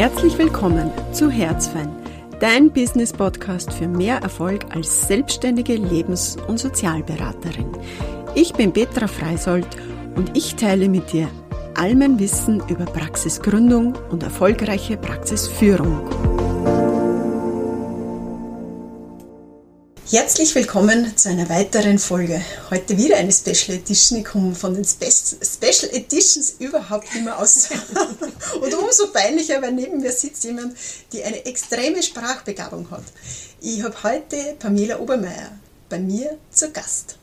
[0.00, 1.94] Herzlich willkommen zu Herzfein,
[2.40, 7.70] dein Business-Podcast für mehr Erfolg als selbstständige Lebens- und Sozialberaterin.
[8.34, 9.66] Ich bin Petra Freisold
[10.16, 11.28] und ich teile mit dir
[11.74, 16.29] all mein Wissen über Praxisgründung und erfolgreiche Praxisführung.
[20.12, 22.44] Herzlich willkommen zu einer weiteren Folge.
[22.68, 24.18] Heute wieder eine Special Edition.
[24.18, 27.68] Ich komme von den Spe Special Editions überhaupt nicht mehr aus.
[28.60, 30.76] Und umso peinlicher, weil neben mir sitzt jemand,
[31.12, 33.04] die eine extreme Sprachbegabung hat.
[33.60, 35.52] Ich habe heute Pamela Obermeier
[35.88, 37.16] bei mir zu Gast.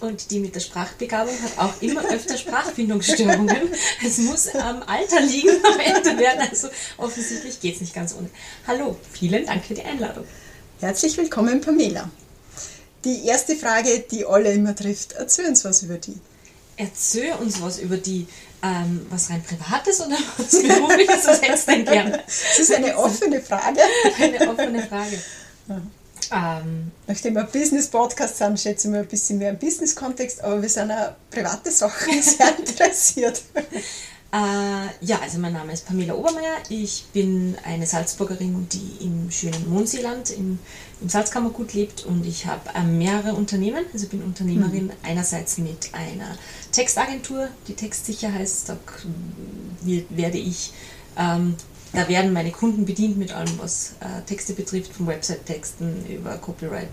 [0.00, 3.70] Und die mit der Sprachbegabung hat auch immer öfter Sprachfindungsstörungen.
[4.04, 6.40] Es muss am Alter liegen am Ende werden.
[6.50, 8.28] Also offensichtlich geht es nicht ganz ohne.
[8.66, 10.24] Hallo, vielen Dank für die Einladung.
[10.78, 12.10] Herzlich willkommen, Pamela.
[13.06, 16.18] Die erste Frage, die alle immer trifft, erzähl uns was über die.
[16.76, 18.26] Erzähl uns was über die,
[18.62, 22.12] ähm, was rein Privates oder was Berufliches, was hättest du denn gern?
[22.26, 23.80] Das ist eine offene Frage.
[24.20, 25.18] Eine offene Frage.
[26.30, 30.90] Ähm, Nachdem wir Business-Podcast sind, schätzen wir ein bisschen mehr im Business-Kontext, aber wir sind
[30.90, 33.40] auch private Sachen sehr interessiert.
[34.32, 36.56] Äh, ja, also mein Name ist Pamela Obermeier.
[36.68, 40.58] Ich bin eine Salzburgerin, die im schönen Mondseeland im,
[41.00, 43.84] im Salzkammergut lebt und ich habe äh, mehrere Unternehmen.
[43.92, 44.92] Also bin Unternehmerin mhm.
[45.04, 46.36] einerseits mit einer
[46.72, 48.68] Textagentur, die Textsicher heißt.
[48.68, 48.76] Da
[50.10, 50.72] werde ich,
[51.16, 51.54] ähm,
[51.92, 56.90] da werden meine Kunden bedient mit allem, was äh, Texte betrifft, von Website-Texten über Copyright.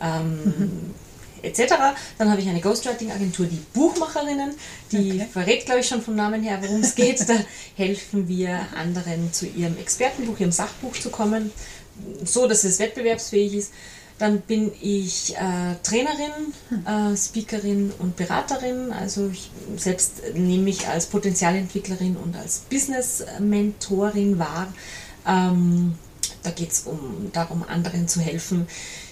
[0.00, 0.94] Ähm, mhm
[1.42, 1.74] etc.
[2.18, 4.52] Dann habe ich eine Ghostwriting-Agentur, die Buchmacherinnen,
[4.92, 5.26] die okay.
[5.30, 7.28] verrät, glaube ich, schon vom Namen her, worum es geht.
[7.28, 7.34] Da
[7.76, 11.50] helfen wir anderen zu ihrem Expertenbuch, ihrem Sachbuch zu kommen,
[12.24, 13.72] so dass es wettbewerbsfähig ist.
[14.18, 16.52] Dann bin ich äh, Trainerin,
[16.86, 18.92] äh, Speakerin und Beraterin.
[18.92, 24.72] Also ich selbst nehme mich als Potenzialentwicklerin und als Business-Mentorin wahr.
[25.24, 25.94] Ähm,
[26.42, 28.66] da geht es um, darum, anderen zu helfen,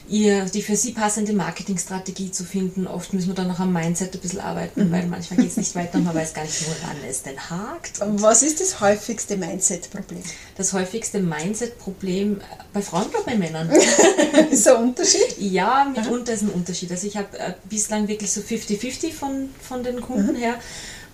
[0.08, 2.86] ihr die für sie passende Marketingstrategie zu finden.
[2.86, 4.92] Oft müssen wir dann noch am Mindset ein bisschen arbeiten, mhm.
[4.92, 8.00] weil manchmal geht es nicht weiter und man weiß gar nicht, woran es denn hakt.
[8.00, 10.22] Und Was ist das häufigste Mindset-Problem?
[10.56, 12.40] Das häufigste Mindset-Problem
[12.72, 13.70] bei Frauen oder bei Männern?
[14.50, 15.36] ist ein Unterschied?
[15.38, 16.90] Ja, mitunter ist ein Unterschied.
[16.90, 20.36] Also ich habe äh, bislang wirklich so 50-50 von, von den Kunden mhm.
[20.36, 20.54] her.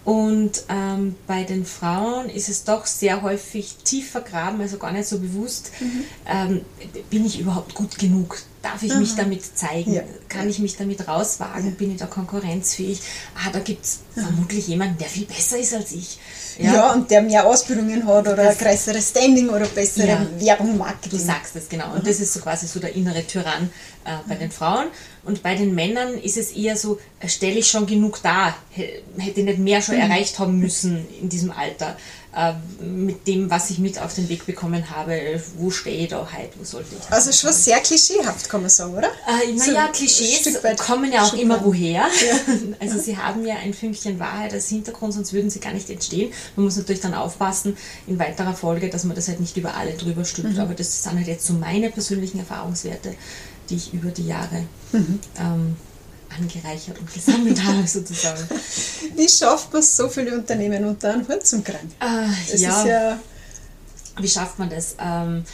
[0.05, 5.07] Und ähm, bei den Frauen ist es doch sehr häufig tief vergraben, also gar nicht
[5.07, 6.05] so bewusst, mhm.
[6.27, 6.61] ähm,
[7.09, 8.39] bin ich überhaupt gut genug?
[8.62, 9.01] Darf ich Aha.
[9.01, 9.93] mich damit zeigen?
[9.93, 10.03] Ja.
[10.29, 11.67] Kann ich mich damit rauswagen?
[11.67, 11.71] Ja.
[11.77, 13.01] Bin ich da konkurrenzfähig?
[13.35, 16.19] Ah, da gibt es vermutlich jemanden, der viel besser ist als ich.
[16.59, 20.29] Ja, ja und der mehr Ausbildungen hat oder ein größeres Standing oder bessere.
[20.39, 21.19] Werbung, Marketing.
[21.19, 21.93] Du sagst es genau.
[21.93, 23.71] Und das ist so quasi so der innere Tyrann
[24.05, 24.87] äh, bei den Frauen.
[25.25, 28.57] Und bei den Männern ist es eher so, äh, stelle ich schon genug dar?
[28.71, 30.03] Hätte nicht mehr schon mhm.
[30.03, 31.97] erreicht haben müssen in diesem Alter?
[32.35, 36.27] Äh, mit dem, was ich mit auf den Weg bekommen habe, wo stehe ich da
[36.33, 39.09] heute, wo sollte ich Also schon sehr klischeehaft, kann man sagen, oder?
[39.09, 41.93] Äh, naja, so Klischees kommen ja auch immer woher.
[41.93, 42.09] Ja.
[42.81, 46.33] Also sie haben ja ein Fünkchen Wahrheit als Hintergrund, sonst würden sie gar nicht entstehen.
[46.57, 47.77] Man muss natürlich dann aufpassen
[48.07, 50.55] in weiterer Folge, dass man das halt nicht über alle drüber stülpt.
[50.55, 50.61] Mhm.
[50.61, 53.15] Aber das sind halt jetzt so meine persönlichen Erfahrungswerte,
[53.72, 55.19] die ich über die Jahre mhm.
[55.38, 55.77] ähm,
[56.28, 58.47] angereichert und gesammelt habe, sozusagen.
[59.16, 61.91] Wie schafft man so viele Unternehmen unter einen Hut zu kriegen?
[62.00, 63.21] Äh, ja, ja,
[64.19, 64.97] wie schafft man das?
[64.99, 65.44] Ähm,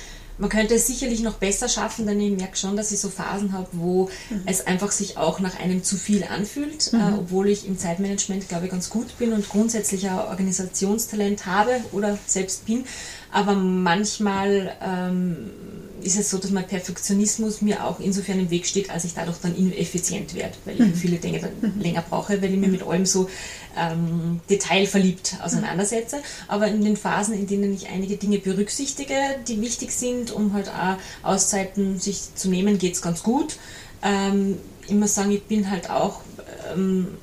[0.41, 3.53] man könnte es sicherlich noch besser schaffen, denn ich merke schon, dass ich so Phasen
[3.53, 4.43] habe, wo mhm.
[4.47, 7.03] es einfach sich auch nach einem zu viel anfühlt, äh, mhm.
[7.03, 11.81] äh, obwohl ich im Zeitmanagement, glaube ich, ganz gut bin und grundsätzlich auch Organisationstalent habe
[11.93, 12.85] oder selbst bin.
[13.33, 15.51] Aber manchmal ähm,
[16.03, 19.39] ist es so, dass mein Perfektionismus mir auch insofern im Weg steht, als ich dadurch
[19.39, 20.95] dann ineffizient werde, weil ich mhm.
[20.95, 21.81] viele Dinge dann mhm.
[21.81, 23.29] länger brauche, weil ich mich mit allem so
[23.77, 26.19] ähm, detailverliebt auseinandersetze.
[26.47, 29.15] Aber in den Phasen, in denen ich einige Dinge berücksichtige,
[29.47, 33.57] die wichtig sind, um halt auch Auszeiten sich zu nehmen, geht es ganz gut.
[34.03, 34.59] Ähm,
[34.89, 36.21] immer sagen, ich bin halt auch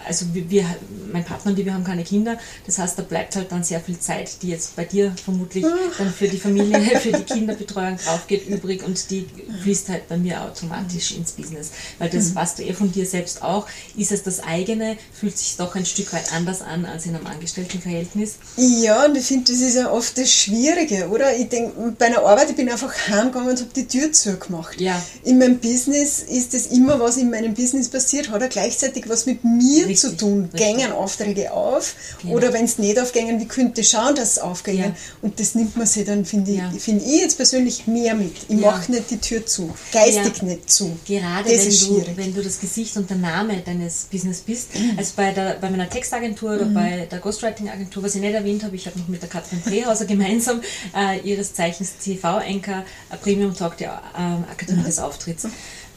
[0.05, 0.65] also wir,
[1.11, 2.37] mein Partner und die, wir haben keine Kinder.
[2.65, 5.65] Das heißt, da bleibt halt dann sehr viel Zeit, die jetzt bei dir vermutlich
[5.97, 9.27] dann für die Familie, für die Kinderbetreuung drauf geht, übrig und die
[9.63, 11.71] fließt halt bei mir automatisch ins Business.
[11.99, 12.35] Weil das mhm.
[12.35, 13.67] weißt du eh von dir selbst auch.
[13.95, 17.27] Ist es das eigene, fühlt sich doch ein Stück weit anders an als in einem
[17.27, 18.35] Angestelltenverhältnis.
[18.57, 21.35] Ja, und ich finde, das ist ja oft das Schwierige, oder?
[21.35, 24.79] Ich denke, bei einer Arbeit, ich bin einfach heimgegangen und habe die Tür zugemacht.
[24.81, 25.01] Ja.
[25.23, 29.25] In meinem Business ist das immer was in meinem Business passiert, hat er gleichzeitig was
[29.25, 30.49] mit mir Richtig, zu tun.
[30.51, 30.59] richtig.
[30.59, 32.35] Gängen Aufträge auf Genau.
[32.35, 34.91] oder wenn es nicht aufgängen, wie könnte ich schauen, dass es aufgängen.
[34.91, 34.95] Ja.
[35.21, 36.71] Und das nimmt man sich dann, finde Ja.
[36.75, 38.33] ich, finde ich jetzt persönlich mehr mit.
[38.47, 38.71] Ich Ja.
[38.71, 40.97] mache nicht die Tür zu, geistig nicht zu.
[41.05, 42.07] Gerade das wenn du, schwierig.
[42.09, 42.17] Mhm.
[42.17, 45.89] wenn du das Gesicht und der Name deines Business bist, also bei, der, bei meiner
[45.89, 49.29] Textagentur oder bei der Ghostwriting-Agentur, was ich nicht erwähnt habe, ich habe noch mit der
[49.29, 50.61] Katrin Drehhauser gemeinsam
[50.95, 54.85] äh, ihres Zeichens TV-Anchor äh, Premium Talk der ähm, Akademie Mhm.
[54.85, 55.47] des Auftritts.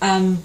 [0.01, 0.39] Ähm,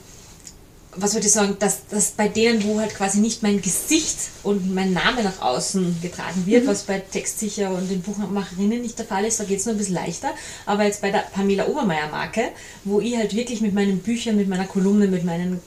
[0.96, 4.74] was würde ich sagen, dass, dass bei denen, wo halt quasi nicht mein Gesicht und
[4.74, 6.46] mein Name nach außen getragen Mhm.
[6.46, 9.76] wird, was bei Textsicher und den Buchmacherinnen nicht der Fall ist, da geht es nur
[9.76, 10.30] ein bisschen leichter.
[10.66, 12.50] Aber jetzt bei der Pamela Obermeier Marke,
[12.84, 15.62] wo ich halt wirklich mit meinen Büchern, mit meiner Kolumne, mit meinen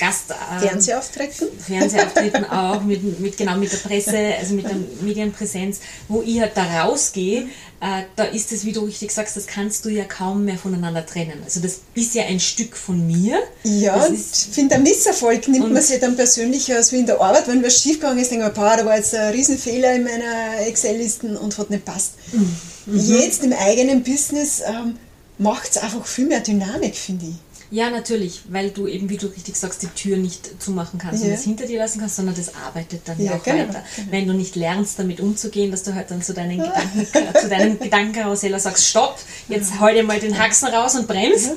[0.00, 0.30] Gast...
[0.30, 1.48] ähm, Fernsehauftritten?
[1.58, 6.56] Fernsehauftritten auch, mit, mit, genau mit der Presse, also mit der Medienpräsenz, wo ich halt
[6.56, 7.42] da rausgehe,
[7.80, 11.04] äh, da ist es, wie du richtig sagst, das kannst du ja kaum mehr voneinander
[11.04, 11.42] trennen.
[11.44, 13.38] Also das ist ja ein Stück von mir.
[13.62, 17.20] Ja, ist, ich finde, ein Misserfolg nimmt man sich dann persönlicher als wie in der
[17.20, 17.48] Arbeit.
[17.48, 21.36] Wenn was schiefgegangen ist, denkt man, boah, da war jetzt ein Riesenfehler in meiner Excel-Listen
[21.36, 22.14] und hat nicht passt.
[22.32, 22.56] Mhm.
[22.98, 24.96] Jetzt im eigenen Business ähm,
[25.38, 27.34] macht es einfach viel mehr Dynamik, finde ich.
[27.70, 31.28] Ja, natürlich, weil du eben, wie du richtig sagst, die Tür nicht zumachen kannst und
[31.28, 31.34] Ja.
[31.36, 33.82] das hinter dir lassen kannst, sondern das arbeitet dann ja, Ja, auch genau, weiter.
[33.96, 34.08] genau.
[34.10, 37.06] Wenn du nicht lernst, damit umzugehen, dass du halt dann zu deinen Gedanken,
[37.40, 39.18] zu deinem Gedankenkarussell sagst, stopp,
[39.48, 41.52] jetzt hol dir mal den Haxen raus und bremst,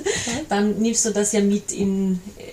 [0.50, 2.44] dann nimmst du das ja mit in, äh,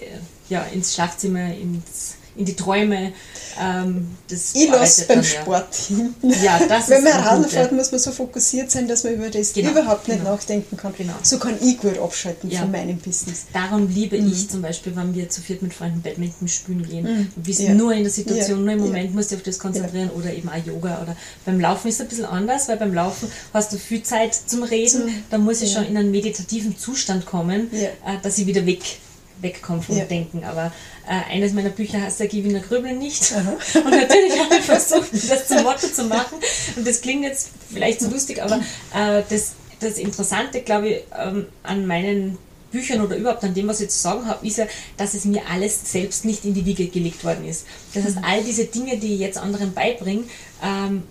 [0.48, 3.12] ja, ins Schlafzimmer, ins, in die Träume.
[3.60, 5.40] Ähm, das arbeitet beim dann ja.
[5.40, 6.14] Sport hin.
[6.42, 9.52] Ja, das Wenn man Radl fährt, muss man so fokussiert sein, dass man über das
[9.52, 10.32] Genau, überhaupt nicht genau.
[10.32, 10.94] nachdenken kann.
[10.96, 11.12] Genau.
[11.22, 12.60] So kann ich gut abschalten Ja.
[12.60, 13.46] von meinem Business.
[13.52, 14.30] Darum liebe Mhm.
[14.32, 17.32] ich zum Beispiel, wenn wir zu viert mit Freunden Badminton spielen gehen.
[17.34, 17.74] Du bist Ja.
[17.74, 18.64] nur in der Situation, Ja.
[18.64, 18.86] nur im Ja.
[18.86, 21.02] Moment musst du auf das konzentrieren oder eben auch Yoga.
[21.02, 24.34] Oder beim Laufen ist es ein bisschen anders, weil beim Laufen hast du viel Zeit
[24.46, 24.90] zum Reden.
[24.90, 25.80] Zum- da muss ich ja.
[25.80, 27.88] schon in einen meditativen Zustand kommen, Ja.
[27.88, 28.80] äh, dass ich wieder weg
[29.40, 30.04] wegkomme vom Ja.
[30.04, 30.44] Denken.
[30.44, 30.72] Aber
[31.08, 33.32] äh, eines meiner Bücher heißt der Gewinner Grübeln nicht.
[33.74, 36.38] Und natürlich habe ich versucht, das zum Motto zu machen.
[36.76, 38.56] Und das klingt jetzt vielleicht so lustig, aber
[38.94, 42.38] äh, das, das Interessante, glaube ich, ähm, an meinen
[42.70, 44.66] Büchern oder überhaupt an dem, was ich zu sagen habe, ist ja,
[44.96, 47.66] dass es mir alles selbst nicht in die Wiege gelegt worden ist.
[47.94, 50.24] Das heißt, all diese Dinge, die ich jetzt anderen beibringe,
[50.62, 51.02] ähm,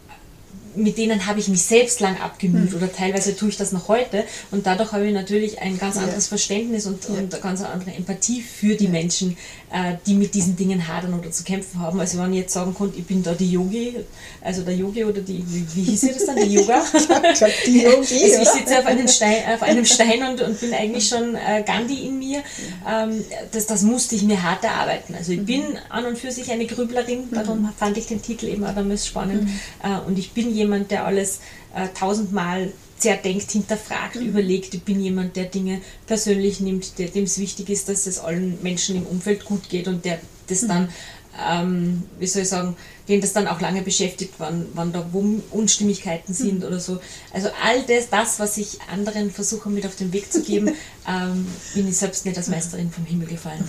[0.76, 4.24] mit denen habe ich mich selbst lang abgemüht oder teilweise tue ich das noch heute.
[4.52, 6.04] Und dadurch habe ich natürlich ein ganz Ja.
[6.04, 9.38] anderes Verständnis und, und eine ganz andere Empathie für die Menschen,
[9.72, 12.00] äh, die mit diesen Dingen hadern oder zu kämpfen haben.
[12.00, 13.96] Also wenn ich jetzt sagen konnte, ich bin da die Yogi,
[14.42, 16.82] also der Yogi oder die, wie, wie hieß sie das dann, die Yoga?
[17.32, 20.74] Ich die Yogi, Also ich sitze auf einem Stein, auf einem Stein und, und bin
[20.74, 22.42] eigentlich schon äh, Gandhi in mir.
[22.88, 25.16] Ähm, das, das musste ich mir hart erarbeiten.
[25.16, 28.64] Also ich bin an und für sich eine Grüblerin, darum fand ich den Titel eben
[28.64, 29.50] auch damals spannend.
[29.84, 31.40] Äh, und ich bin jemand, der alles
[31.94, 34.74] tausendmal zerdenkt, hinterfragt, überlegt.
[34.74, 38.62] Ich bin jemand, der Dinge persönlich nimmt, der, dem es wichtig ist, dass es allen
[38.62, 40.90] Menschen im Umfeld gut geht und der das dann,
[41.48, 42.76] ähm, wie soll ich sagen,
[43.08, 47.00] den das dann auch lange beschäftigt, wann, wann da wo Unstimmigkeiten sind oder so.
[47.34, 50.70] Also all das, das, was ich anderen versuche mit auf den Weg zu geben,
[51.08, 53.68] ähm, bin ich selbst nicht als Meisterin vom Himmel gefallen.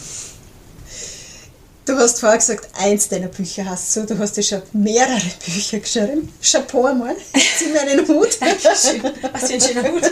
[1.90, 4.06] Du hast vorher gesagt, eins deiner Bücher hast du.
[4.06, 6.32] Du hast ja schon mehrere Bücher geschrieben.
[6.40, 7.16] Chapeau einmal.
[7.58, 8.40] Zieh mir einen Hut.
[8.40, 9.02] Dankeschön.
[9.32, 10.02] Was für ein schöner Hut.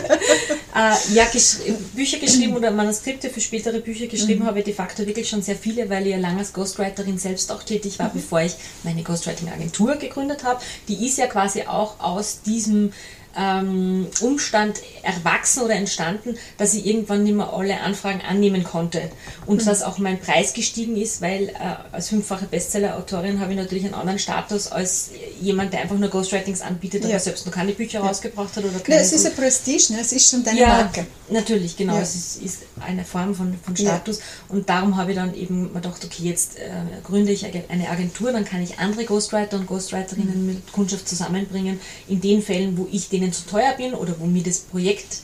[0.75, 1.57] Äh, ja, gesch
[1.95, 5.55] Bücher geschrieben oder Manuskripte für spätere Bücher geschrieben habe ich de facto wirklich schon sehr
[5.55, 8.53] viele, weil ich ja lange als Ghostwriterin selbst auch tätig war, bevor ich
[8.83, 10.61] meine Ghostwriting-Agentur gegründet habe.
[10.87, 12.93] Die ist ja quasi auch aus diesem
[13.39, 19.01] ähm, Umstand erwachsen oder entstanden, dass ich irgendwann nicht mehr alle Anfragen annehmen konnte
[19.45, 21.53] und dass auch mein Preis gestiegen ist, weil äh,
[21.93, 26.61] als fünffache Bestseller-Autorin habe ich natürlich einen anderen Status als jemand, der einfach nur Ghostwritings
[26.61, 27.19] anbietet, aber Ja.
[27.19, 29.99] selbst noch keine Bücher rausgebracht hat oder Ja, keine es ist ein Prestige, ne?
[30.01, 31.07] es ist schon deine ja, Marke.
[31.29, 31.95] natürlich, genau.
[31.95, 32.01] Ja.
[32.01, 33.91] Es ist, ist eine Form von, von Ja.
[33.95, 34.19] Status.
[34.49, 36.69] Und darum habe ich dann eben mir gedacht, okay, jetzt äh,
[37.03, 40.45] gründe ich eine Agentur, dann kann ich andere Ghostwriter und Ghostwriterinnen Mhm.
[40.47, 41.79] mit Kundschaft zusammenbringen.
[42.07, 45.21] In den Fällen, wo ich denen zu teuer bin oder wo mir das Projekt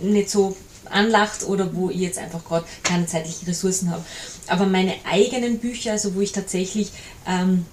[0.00, 0.56] nicht so
[0.90, 4.04] anlacht oder wo ich jetzt einfach gerade keine zeitlichen Ressourcen habe.
[4.46, 6.92] Aber meine eigenen Bücher, also wo ich tatsächlich
[7.26, 7.66] ähm,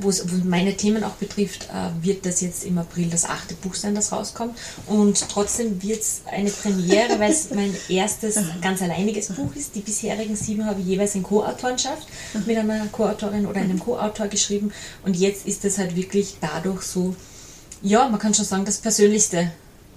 [0.00, 3.74] wo es meine Themen auch betrifft, äh, wird das jetzt im April das achte Buch
[3.74, 4.56] sein, das rauskommt.
[4.86, 9.74] Und trotzdem wird es eine Premiere, weil es mein erstes ganz alleiniges Buch ist.
[9.74, 12.06] Die bisherigen sieben habe ich jeweils in Co-Autorenschaft
[12.46, 14.72] mit einer Co-Autorin oder einem Co-Autor geschrieben.
[15.04, 17.14] Und jetzt ist es halt wirklich dadurch so,
[17.82, 19.50] ja, man kann schon sagen, das persönlichste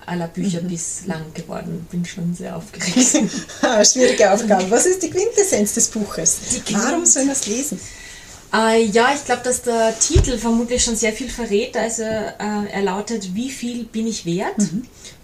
[0.05, 1.87] aller Bücher bislang geworden.
[1.89, 3.31] Bin schon sehr aufgeregt.
[3.61, 4.69] Ah, Schwierige Aufgabe.
[4.69, 6.39] Was ist die Quintessenz des Buches?
[6.71, 7.79] Warum soll man es lesen?
[8.53, 11.75] Äh, ja, ich glaube, dass der Titel vermutlich schon sehr viel verrät.
[11.75, 12.33] Also äh,
[12.71, 14.55] er lautet, wie viel bin ich wert?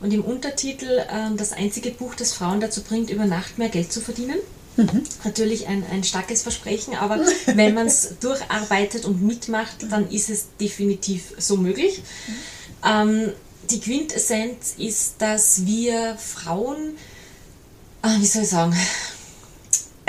[0.02, 3.94] Und im Untertitel äh, das einzige Buch, das Frauen dazu bringt, über Nacht mehr Geld
[3.94, 4.38] zu verdienen.
[4.82, 5.04] Mhm.
[5.24, 10.48] Natürlich ein, ein starkes Versprechen, aber wenn man es durcharbeitet und mitmacht, dann ist es
[10.60, 12.02] definitiv so möglich.
[12.28, 12.34] Mhm.
[12.84, 13.34] Ähm,
[13.70, 16.98] die Quintessenz ist, dass wir Frauen,
[18.04, 18.76] äh, wie soll ich sagen,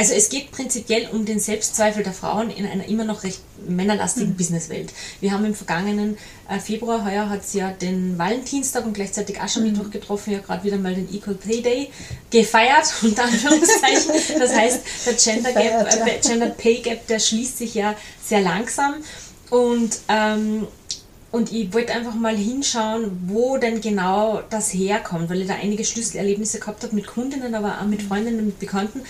[0.03, 4.31] also es geht prinzipiell um den Selbstzweifel der Frauen in einer immer noch recht männerlastigen
[4.31, 4.37] mhm.
[4.37, 4.93] Businesswelt.
[5.21, 6.19] Wir haben im vergangenen
[6.49, 9.91] äh, Februar heuer hat es ja den Valentinstag und gleichzeitig Aschermittwoch mhm.
[9.93, 11.91] getroffen, ja gerade wieder mal den Equal Pay Day
[12.33, 14.41] gefeiert, unter Anführungszeichen.
[14.41, 17.95] Das heißt, der Gender, Gap, äh, Gender Pay Gap, der schließt sich ja
[18.25, 18.95] sehr langsam
[19.51, 20.67] und ähm,
[21.33, 25.83] und ich wollte einfach mal hinschauen, wo denn genau das herkommt, weil ich da einige
[25.83, 29.01] Schlüsselerlebnisse gehabt habe mit Kundinnen, aber auch mit Freundinnen, mit Bekannten,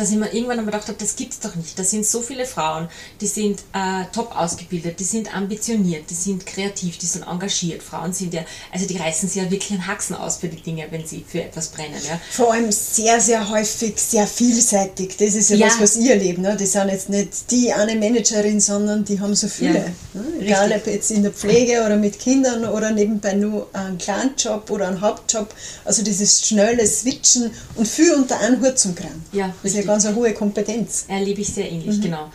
[0.00, 1.78] dass ich mir irgendwann einmal gedacht habe, das gibt es doch nicht.
[1.78, 2.88] Da sind so viele Frauen,
[3.20, 7.82] die sind äh, top ausgebildet, die sind ambitioniert, die sind kreativ, die sind engagiert.
[7.82, 8.42] Frauen sind ja,
[8.72, 11.42] also die reißen sich ja wirklich einen Haxen aus für die Dinge, wenn sie für
[11.42, 12.00] etwas brennen.
[12.08, 12.18] Ja.
[12.30, 15.16] Vor allem sehr, sehr häufig, sehr vielseitig.
[15.18, 15.66] Das ist ja, ja.
[15.66, 16.38] was, was ihr erlebt.
[16.38, 16.56] Ne?
[16.56, 19.92] Die sind jetzt nicht die eine Managerin, sondern die haben so viele.
[20.14, 20.20] Ja.
[20.20, 20.24] Ne?
[20.40, 24.70] Egal ob jetzt in der Pflege oder mit Kindern oder nebenbei nur einen kleinen Job
[24.70, 25.54] oder einen Hauptjob.
[25.84, 29.22] Also dieses schnelle Switchen und viel unter einen Hut zum Kram.
[29.32, 31.04] Ja, ja ganz eine hohe Kompetenz.
[31.08, 32.02] Erlebe ich sehr ähnlich, mhm.
[32.02, 32.30] genau.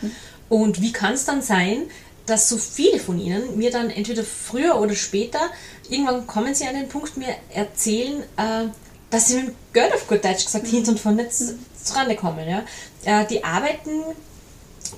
[0.48, 1.82] Und wie kann es dann sein,
[2.26, 5.40] dass so viele von ihnen mir dann entweder früher oder später,
[5.88, 8.66] irgendwann kommen sie an den Punkt, mir erzählen, äh,
[9.10, 10.70] dass sie mit dem Geld auf gut Deutsch gesagt mhm.
[10.70, 11.58] hinten und vorne mhm.
[11.82, 12.48] zurande kommen.
[12.48, 12.64] Ja?
[13.04, 14.02] Äh, die arbeiten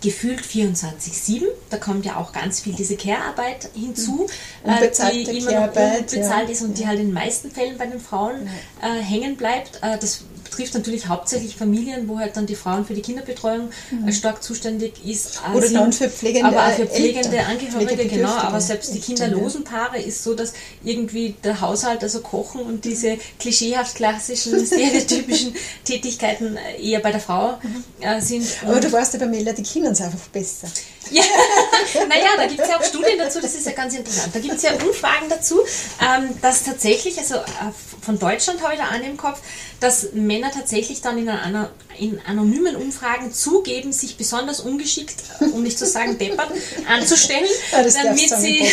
[0.01, 1.45] gefühlt 24-7.
[1.71, 4.27] Da kommt ja auch ganz viel diese Care-Arbeit hinzu,
[4.65, 4.71] mhm.
[4.71, 4.91] äh,
[5.25, 6.53] die immer noch unbezahlt ja.
[6.53, 8.49] ist und die halt in den meisten Fällen bei den Frauen
[8.83, 9.81] äh, hängen bleibt.
[9.83, 14.13] Äh, das betrifft natürlich hauptsächlich Familien, wo halt dann die Frauen für die Kinderbetreuung mhm.
[14.13, 15.41] stark zuständig ist.
[15.55, 18.31] Oder sind, dann für pflegende Aber auch für pflegende Eltern, Angehörige, genau.
[18.31, 20.53] Aber selbst die kinderlosen Paare ist so, dass
[20.85, 27.59] irgendwie der Haushalt, also Kochen und diese klischeehaft klassischen, stereotypischen Tätigkeiten eher bei der Frau
[27.63, 27.85] mhm.
[28.01, 28.47] äh, sind.
[28.65, 30.69] Aber du weißt ja, Pamela, die Kinder sind einfach besser.
[31.11, 31.23] Ja,
[32.07, 34.35] naja, da gibt es ja auch Studien dazu, das ist ja ganz interessant.
[34.35, 35.61] Da gibt es ja Umfragen dazu,
[36.03, 39.41] ähm, dass tatsächlich, also äh, von Deutschland habe ich da einen im Kopf,
[39.81, 45.17] dass Männer tatsächlich dann in, einer, in anonymen Umfragen zugeben, sich besonders ungeschickt,
[45.53, 46.51] um nicht zu sagen deppert,
[46.89, 48.65] anzustellen, ja, damit, sie,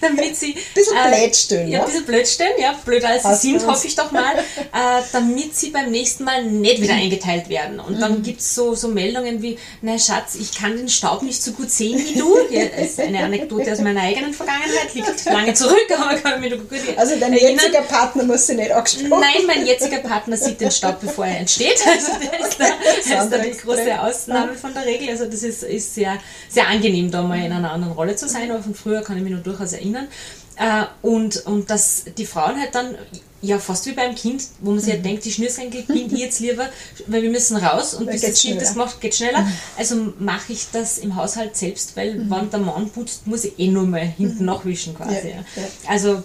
[0.00, 0.54] damit sie...
[0.54, 1.80] Ein bisschen äh, blöd stellen, ja?
[1.80, 5.02] Ein bisschen blöd stellen, ja, blöder als Hast sie sind, hoffe ich doch mal, äh,
[5.12, 7.80] damit sie beim nächsten Mal nicht wieder eingeteilt werden.
[7.80, 8.22] Und dann mhm.
[8.22, 11.70] gibt es so, so Meldungen wie, na Schatz, ich kann den Staub nicht so gut
[11.70, 12.36] sehen wie du.
[12.50, 16.68] Das ist eine Anekdote aus meiner eigenen Vergangenheit, liegt lange zurück, aber kann mich gut
[16.96, 21.00] Also dein jetziger Partner muss sie nicht angesprochen Nein, mein jetziger Partner sieht den Staub,
[21.00, 21.79] bevor er entsteht.
[21.86, 22.64] Also der ist da,
[23.08, 25.10] der ist da die große Ausnahme von der Regel.
[25.10, 26.18] Also das ist, ist sehr,
[26.48, 29.22] sehr angenehm, da mal in einer anderen Rolle zu sein, aber von früher kann ich
[29.22, 30.08] mich nur durchaus erinnern.
[30.56, 32.96] Äh, und, und dass die Frauen halt dann
[33.42, 35.08] ja, fast wie beim Kind, wo man sich halt mhm.
[35.08, 36.68] denkt, die Schnürsenkel bin ich jetzt lieber,
[37.06, 39.40] weil wir müssen raus und bis das Kind das macht, geht schneller.
[39.40, 39.52] Mhm.
[39.78, 42.30] Also mache ich das im Haushalt selbst, weil mhm.
[42.30, 44.44] wenn der Mann putzt, muss ich eh nur mal hinten mhm.
[44.46, 45.28] nachwischen quasi.
[45.28, 45.68] Ja, ja.
[45.88, 46.22] Also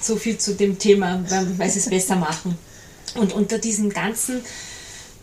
[0.00, 1.24] so viel zu dem Thema,
[1.56, 2.58] weil sie es besser machen.
[3.14, 4.42] Und unter diesem ganzen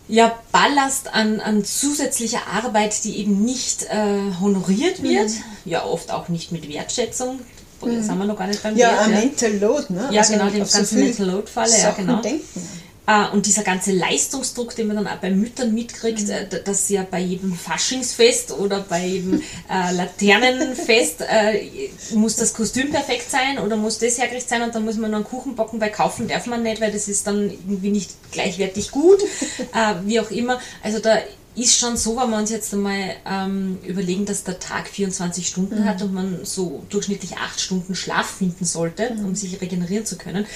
[0.08, 5.42] ja, Ballast an, an zusätzlicher Arbeit, die eben nicht äh, honoriert wird, mhm.
[5.64, 7.40] ja oft auch nicht mit Wertschätzung,
[7.82, 8.02] mhm.
[8.02, 9.18] sind wir noch gar nicht beim Ja, Wert, ein ja.
[9.20, 10.08] Mental Load, ne?
[10.10, 12.20] Ja, also genau, den ganzen so Mental Load-Falle, ja, genau.
[12.20, 12.68] Denken.
[13.04, 16.30] Uh, und dieser ganze Leistungsdruck, den man dann auch bei Müttern mitkriegt, mhm.
[16.30, 22.92] äh, dass ja bei jedem Faschingsfest oder bei jedem äh, Laternenfest äh, muss das Kostüm
[22.92, 25.80] perfekt sein oder muss das hergerichtet sein und dann muss man noch einen Kuchen backen,
[25.80, 29.20] weil kaufen darf man nicht, weil das ist dann irgendwie nicht gleichwertig gut,
[29.74, 30.60] äh, wie auch immer.
[30.84, 31.18] Also da
[31.54, 35.80] ist schon so, wenn wir uns jetzt einmal ähm, überlegen, dass der Tag 24 Stunden
[35.80, 35.84] mhm.
[35.84, 39.26] hat und man so durchschnittlich 8 Stunden Schlaf finden sollte, mhm.
[39.26, 40.46] um sich regenerieren zu können,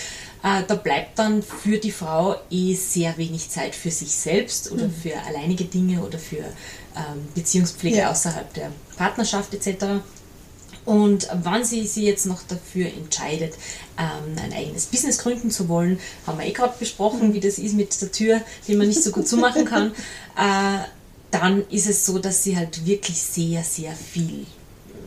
[0.42, 4.86] äh, da bleibt dann für die Frau eh sehr wenig Zeit für sich selbst oder
[4.86, 4.94] mhm.
[4.94, 6.38] für alleinige Dinge oder für
[6.96, 8.10] ähm, Beziehungspflege ja.
[8.10, 10.00] außerhalb der Partnerschaft etc.
[10.86, 13.54] Und wann sie sich jetzt noch dafür entscheidet,
[13.98, 17.74] ähm, ein eigenes Business gründen zu wollen, haben wir eh gerade besprochen, wie das ist
[17.74, 19.90] mit der Tür, die man nicht so gut zumachen kann,
[20.36, 20.78] äh,
[21.32, 24.46] dann ist es so, dass sie halt wirklich sehr, sehr viel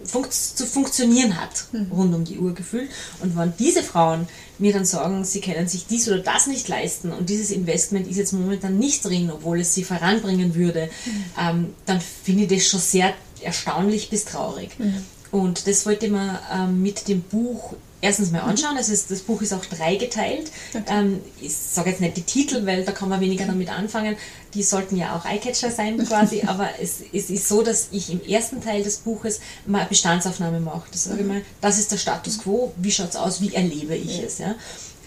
[0.10, 1.92] funkt zu funktionieren hat, mhm.
[1.92, 2.90] rund um die Uhr gefühlt.
[3.22, 7.12] Und wenn diese Frauen mir dann sagen, sie können sich dies oder das nicht leisten
[7.12, 11.26] und dieses Investment ist jetzt momentan nicht drin, obwohl es sie voranbringen würde, mhm.
[11.40, 14.78] ähm, dann finde ich das schon sehr erstaunlich bis traurig.
[14.80, 15.06] Mhm.
[15.32, 18.50] Und das wollte man ähm, mit dem Buch erstens mal mhm.
[18.50, 18.78] anschauen.
[18.78, 20.52] Also das Buch ist auch dreigeteilt.
[20.74, 20.84] Okay.
[20.88, 23.50] Ähm, ich sage jetzt nicht die Titel, weil da kann man weniger mhm.
[23.50, 24.16] damit anfangen.
[24.54, 26.42] Die sollten ja auch Eyecatcher sein quasi.
[26.48, 30.60] aber es, es, ist so, dass ich im ersten Teil des Buches mal eine Bestandsaufnahme
[30.60, 30.88] mache.
[30.92, 31.34] Das sage ich mhm.
[31.34, 32.72] mal, das ist der Status quo.
[32.78, 33.42] Wie schaut es aus?
[33.42, 34.24] Wie erlebe ich ja.
[34.24, 34.38] es?
[34.40, 34.56] Ja?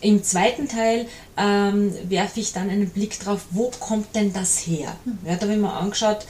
[0.02, 1.06] Im zweiten Teil
[1.36, 4.96] ähm, werfe ich dann einen Blick drauf, wo kommt denn das her?
[5.04, 5.18] Hm.
[5.24, 6.26] Ja, da habe ich mir angeschaut,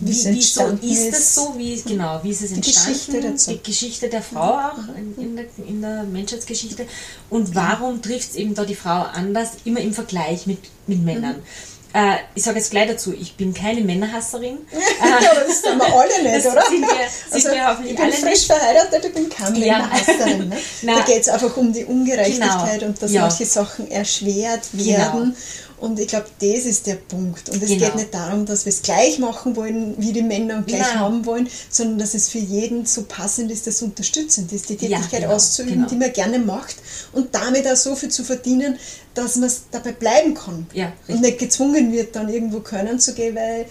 [0.00, 3.50] wie, wie so ist es so, wie, genau, wie ist es entstanden, die Geschichte, dazu.
[3.52, 6.86] die Geschichte der Frau auch in, in, der, in der Menschheitsgeschichte
[7.28, 11.36] und warum trifft es eben da die Frau anders, immer im Vergleich mit, mit Männern.
[11.36, 11.79] Mhm.
[11.92, 14.58] Äh, ich sage jetzt gleich dazu, ich bin keine Männerhasserin.
[15.00, 16.62] aber das sind wir alle nicht, oder?
[16.66, 18.46] Sind wir, sind also, wir hoffentlich ich bin alle frisch nicht.
[18.46, 19.78] verheiratet, ich bin keine ja.
[19.78, 20.48] Männerhasserin.
[20.48, 20.56] Ne?
[20.82, 22.86] da geht es einfach um die Ungerechtigkeit genau.
[22.86, 23.22] und dass ja.
[23.22, 24.84] manche Sachen erschwert genau.
[24.84, 25.22] werden.
[25.22, 25.36] Genau.
[25.80, 27.48] Und ich glaube, das ist der Punkt.
[27.48, 27.86] Und es genau.
[27.86, 31.00] geht nicht darum, dass wir es gleich machen wollen, wie die Männer und gleich Nein.
[31.00, 35.12] haben wollen, sondern dass es für jeden so passend ist, dass unterstützend ist, die Tätigkeit
[35.12, 35.34] ja, genau.
[35.34, 35.88] auszuüben, genau.
[35.88, 36.76] die man gerne macht
[37.12, 38.76] und damit auch so viel zu verdienen,
[39.14, 40.66] dass man dabei bleiben kann.
[40.74, 43.64] Ja, und nicht gezwungen wird, dann irgendwo können zu gehen, weil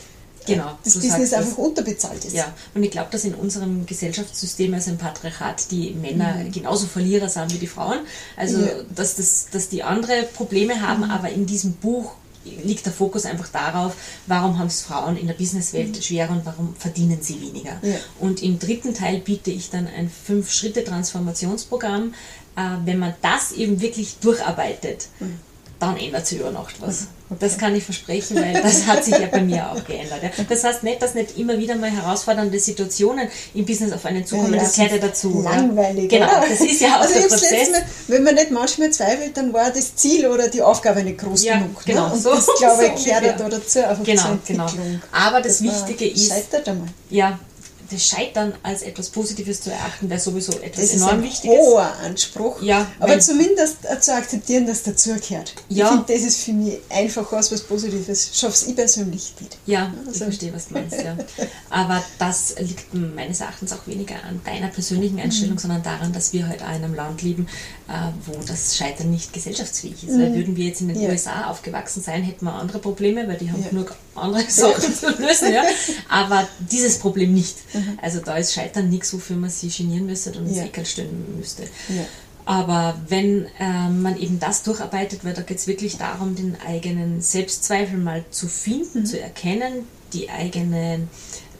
[0.46, 2.36] genau, das Business einfach unterbezahlt ist.
[2.36, 6.51] Ja, und ich glaube, dass in unserem Gesellschaftssystem, also im Patriarchat, die Männer mhm.
[6.51, 8.00] genauso Verlierer sind wie die Frauen.
[8.36, 8.67] Also, ja.
[8.96, 11.12] dass, das, dass die andere Probleme haben, mhm.
[11.12, 12.13] aber in diesem Buch
[12.63, 16.01] liegt der Fokus einfach darauf, warum haben es Frauen in der Businesswelt mhm.
[16.01, 17.77] schwerer und warum verdienen sie weniger.
[17.81, 17.98] Ja.
[18.19, 22.13] Und im dritten Teil biete ich dann ein Fünf-Schritte-Transformationsprogramm.
[22.55, 25.39] Äh, wenn man das eben wirklich durcharbeitet, mhm
[25.79, 27.07] dann ändert sich über Nacht was.
[27.29, 27.38] Okay.
[27.41, 30.24] Das kann ich versprechen, weil das hat sich ja bei mir auch geändert.
[30.24, 30.29] Ja.
[30.50, 34.55] Das heißt nicht, dass nicht immer wieder mal herausfordernde Situationen im Business auf einen zukommen,
[34.55, 35.41] ja, das gehört ja dazu.
[35.43, 36.09] Langweilig.
[36.09, 36.45] Genau, oder?
[36.50, 37.71] das ist ja auch also der Prozess.
[37.71, 41.43] Mal, wenn man nicht manchmal zweifelt, dann war das Ziel oder die Aufgabe nicht groß
[41.43, 41.86] ja, genug.
[41.86, 42.13] Genau, ne?
[42.13, 44.67] Und so, das, glaube ich, gehört da dazu, genau, genau.
[45.12, 46.29] Aber das, das Wichtige ist...
[46.29, 46.88] Scheitert einmal.
[47.12, 47.39] Ja,
[47.89, 51.93] das Scheitern als etwas Positives zu erachten, wäre sowieso etwas das enorm ist ein hoher
[52.03, 52.62] Anspruch.
[52.62, 55.53] Ja, aber zumindest zu akzeptieren, dass dazugehört.
[55.69, 55.86] Ja.
[55.86, 58.31] Ich finde, das ist für mich einfach was, was Positives.
[58.34, 59.58] Schaff's ich persönlich nicht.
[59.65, 60.12] Ja, also.
[60.12, 61.01] ich verstehe, was du meinst.
[61.01, 61.17] Ja.
[61.69, 65.60] Aber das liegt meines Erachtens auch weniger an deiner persönlichen Einstellung, mhm.
[65.60, 67.48] sondern daran, dass wir heute halt auch in einem Land leben,
[67.88, 67.91] äh,
[68.25, 70.13] wo das Scheitern nicht gesellschaftsfähig ist.
[70.13, 70.22] Mhm.
[70.22, 71.10] Weil würden wir jetzt in den ja.
[71.10, 73.69] USA aufgewachsen sein, hätten wir andere Probleme, weil die haben ja.
[73.69, 75.53] genug andere Sachen zu lösen.
[75.53, 75.63] Ja?
[76.10, 77.55] Aber dieses Problem nicht.
[77.74, 77.78] Mhm.
[78.01, 80.63] Also da ist Scheitern nichts, wofür man sich genieren müsste und ja.
[80.63, 81.63] ins stellen müsste.
[81.63, 82.05] Ja.
[82.45, 87.21] Aber wenn äh, man eben das durcharbeitet, weil da geht es wirklich darum, den eigenen
[87.21, 89.05] Selbstzweifel mal zu finden, mhm.
[89.05, 91.09] zu erkennen, die eigenen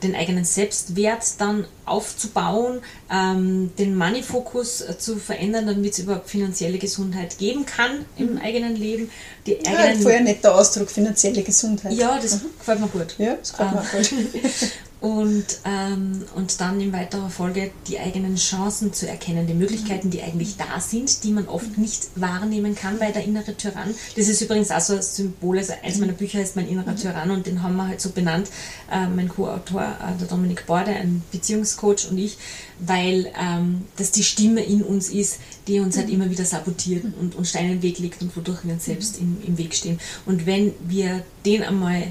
[0.02, 2.80] den eigenen Selbstwert dann aufzubauen,
[3.12, 8.38] ähm, den Money-Fokus äh, zu verändern, damit es überhaupt finanzielle Gesundheit geben kann im mhm.
[8.38, 9.10] eigenen Leben.
[9.46, 11.92] Die ja, eigenen, vorher nicht der Ausdruck finanzielle Gesundheit.
[11.92, 12.46] Ja, das mhm.
[12.58, 13.14] gefällt mir gut.
[13.18, 14.50] Ja, das gefällt mir ähm, gut.
[15.00, 20.22] und, ähm, und dann in weiterer Folge die eigenen Chancen zu erkennen, die Möglichkeiten, die
[20.22, 24.42] eigentlich da sind, die man oft nicht wahrnehmen kann, weil der innere Tyrann, das ist
[24.42, 27.62] übrigens auch so ein Symbol, also eins meiner Bücher heißt mein innerer Tyrann und den
[27.62, 28.48] haben wir halt so benannt,
[28.92, 32.36] äh, mein Co-Autor, äh, der Dominik Borde, ein Beziehungscoach und ich,
[32.78, 37.34] weil ähm, das die Stimme in uns ist, die uns halt immer wieder sabotiert und,
[37.34, 39.98] und Steine im Weg legt und wodurch wir uns selbst im, im Weg stehen.
[40.26, 42.08] Und wenn wir den einmal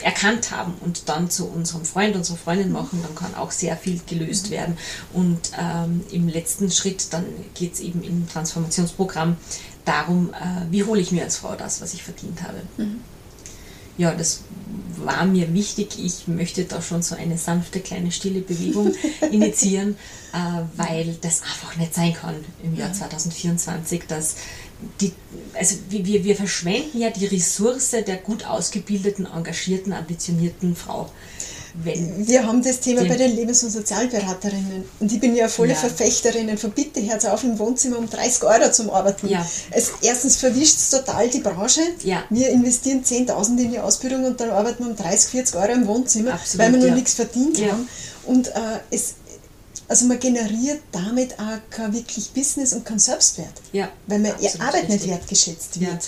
[0.00, 4.00] erkannt haben und dann zu unserem Freund, unserer Freundin machen, dann kann auch sehr viel
[4.06, 4.76] gelöst werden.
[5.12, 7.24] Und ähm, im letzten Schritt, dann
[7.54, 9.36] geht es eben im Transformationsprogramm
[9.84, 12.60] darum, äh, wie hole ich mir als Frau das, was ich verdient habe.
[12.76, 13.00] Mhm.
[13.96, 14.40] Ja, das
[14.96, 16.04] war mir wichtig.
[16.04, 18.92] Ich möchte da schon so eine sanfte, kleine, stille Bewegung
[19.30, 19.96] initiieren,
[20.32, 24.36] äh, weil das einfach nicht sein kann im Jahr 2024, dass
[25.00, 25.12] die,
[25.54, 31.10] also wir, wir verschwenden ja die Ressource der gut ausgebildeten, engagierten, ambitionierten Frau.
[31.82, 34.84] Wenn wir haben das Thema bei den Lebens- und Sozialberaterinnen.
[35.00, 35.74] Und ich bin ja volle ja.
[35.74, 39.28] Verfechterin von bitte, Herz auf im Wohnzimmer um 30 Euro zum Arbeiten.
[39.28, 39.44] Ja.
[39.72, 41.80] Es, erstens verwischt es total die Branche.
[42.04, 42.22] Ja.
[42.30, 45.86] Wir investieren 10.000 in die Ausbildung und dann arbeiten wir um 30, 40 Euro im
[45.88, 46.94] Wohnzimmer, Absolut, weil wir noch ja.
[46.94, 47.88] nichts verdient haben.
[48.24, 48.52] Und äh,
[48.92, 49.14] es,
[49.88, 53.52] also man generiert damit auch kein wirklich Business und keinen Selbstwert.
[53.72, 54.90] Ja, weil man ihr Arbeit richtig.
[54.90, 55.90] nicht wertgeschätzt wird.
[55.90, 55.98] Ja.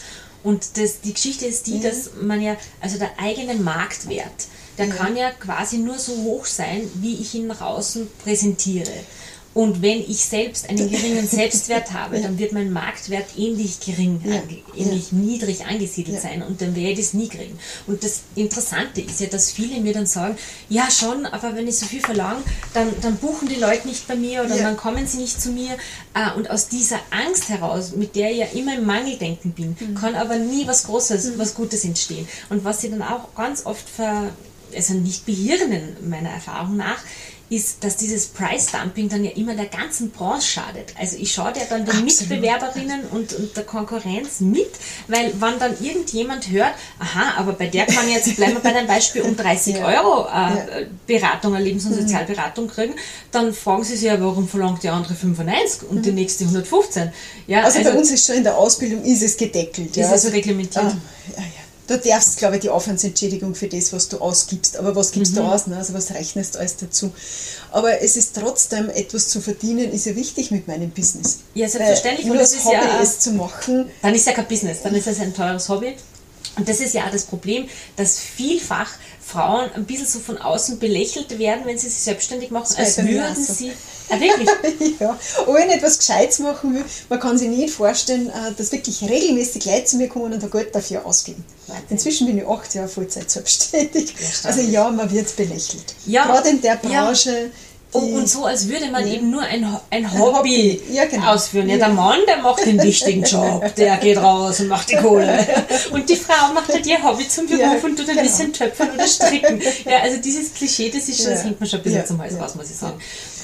[0.42, 1.90] Und das, die Geschichte ist die, ja.
[1.90, 4.46] dass man ja, also der eigene Marktwert,
[4.78, 4.94] der ja.
[4.94, 8.92] kann ja quasi nur so hoch sein, wie ich ihn nach außen präsentiere.
[9.56, 14.42] Und wenn ich selbst einen geringen Selbstwert habe, dann wird mein Marktwert ähnlich gering, ja.
[14.76, 15.16] ähnlich ja.
[15.16, 16.20] niedrig angesiedelt ja.
[16.20, 17.58] sein und dann werde ich es nie kriegen.
[17.86, 20.36] Und das Interessante ist ja, dass viele mir dann sagen,
[20.68, 22.42] ja schon, aber wenn ich so viel verlange,
[22.74, 25.78] dann, dann buchen die Leute nicht bei mir oder dann kommen sie nicht zu mir.
[26.12, 29.94] Äh, und aus dieser Angst heraus, mit der ich ja immer im Mangeldenken bin, mhm.
[29.94, 31.38] kann aber nie was Großes, mhm.
[31.38, 32.28] was Gutes entstehen.
[32.50, 34.32] Und was sie dann auch ganz oft ver,
[34.74, 36.98] also nicht behirnen, meiner Erfahrung nach,
[37.48, 40.92] ist, dass dieses Price-Dumping dann ja immer der ganzen Branche schadet.
[40.98, 42.30] Also ich schaue ja dann den Absolut.
[42.30, 44.70] Mitbewerberinnen und, und der Konkurrenz mit,
[45.06, 48.86] weil wenn dann irgendjemand hört, aha, aber bei der kann jetzt, bleiben wir bei dem
[48.88, 49.86] Beispiel, um 30 Ja.
[49.86, 50.86] Euro äh, Ja.
[51.06, 52.94] Beratung, eine Lebens- und Sozialberatung kriegen,
[53.30, 57.12] dann fragen sie sich ja, warum verlangt die andere 95 und die nächste 115?
[57.46, 59.94] Ja, Also, bei uns ist schon in der Ausbildung ist es gedeckelt.
[59.96, 60.02] ja.
[60.02, 60.84] Ist es also, reglementiert.
[60.84, 60.96] Ah,
[61.36, 61.55] ja, ja.
[61.86, 64.76] Du darfst, glaube ich, die Aufwandsentschädigung für das, was du ausgibst.
[64.76, 65.36] Aber was gibst Mhm.
[65.36, 65.66] du aus?
[65.68, 65.76] Ne?
[65.76, 67.12] Also was rechnest du alles dazu?
[67.70, 71.38] Aber es ist trotzdem, etwas zu verdienen, ist ja wichtig mit meinem Business.
[71.54, 72.26] Ja, selbstverständlich.
[72.26, 74.94] Weil Und nur das Hobby ja- es zu machen, dann ist ja kein Business, dann
[74.94, 75.94] ist es ein teures Hobby.
[76.56, 78.90] Und das ist ja auch das Problem, dass vielfach
[79.26, 83.24] Frauen ein bisschen so von außen belächelt werden, wenn sie sich selbstständig machen, als würden
[83.24, 83.52] auch so.
[83.52, 83.72] sie.
[84.08, 84.48] Ah, wirklich?
[85.00, 88.70] ja, ob ich nicht was Gescheites machen will, man kann sich nicht vorstellen, äh, dass
[88.70, 91.44] wirklich regelmäßig Leute zu mir kommen und ein Geld dafür ausgeben.
[91.90, 94.14] Inzwischen bin ich acht Jahre Vollzeit selbstständig.
[94.44, 95.94] Also ja, man wird belächelt.
[96.06, 97.12] Ja, Gerade in der ja.
[97.96, 99.14] Und, die- und so, als würde man Ja.
[99.14, 100.82] eben nur ein, ein Hobby, Hobby.
[100.92, 101.34] Ja, genau.
[101.34, 101.68] ausführen.
[101.68, 105.38] Ja, der Mann, der macht den wichtigen Job, der geht raus und macht die Kohle.
[105.92, 108.22] Und die Frau macht halt ihr Hobby zum Beruf und tut ein genau.
[108.22, 109.60] bisschen töpfern oder stricken.
[109.84, 112.04] Ja, also dieses Klischee, das ist schon, das hängt mir schon ein bisschen Ja.
[112.06, 112.98] zum Hals raus, muss ich sagen.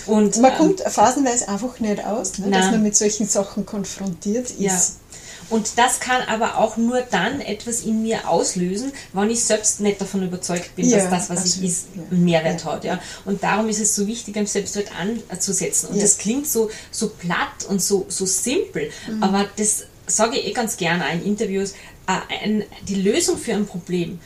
[0.06, 4.50] Und, Man ähm, kommt phasenweise einfach nicht aus, ne, dass man mit solchen Sachen konfrontiert
[4.50, 4.96] ist.
[5.52, 10.00] Und das kann aber auch nur dann etwas in mir auslösen, wenn ich selbst nicht
[10.00, 11.64] davon überzeugt bin, Ja, dass das, was absolut.
[11.64, 12.72] ich ist, einen Mehrwert Ja.
[12.72, 12.84] hat.
[12.84, 13.00] Ja.
[13.24, 14.88] Und darum ist es so wichtig, am Selbstwert
[15.30, 15.88] anzusetzen.
[15.90, 16.02] Und Ja.
[16.02, 19.22] das klingt so, so platt und so, so simpel, Mhm.
[19.22, 21.74] aber das sage ich eh ganz gerne in Interviews.
[22.06, 24.18] Äh, ein, die Lösung für ein Problem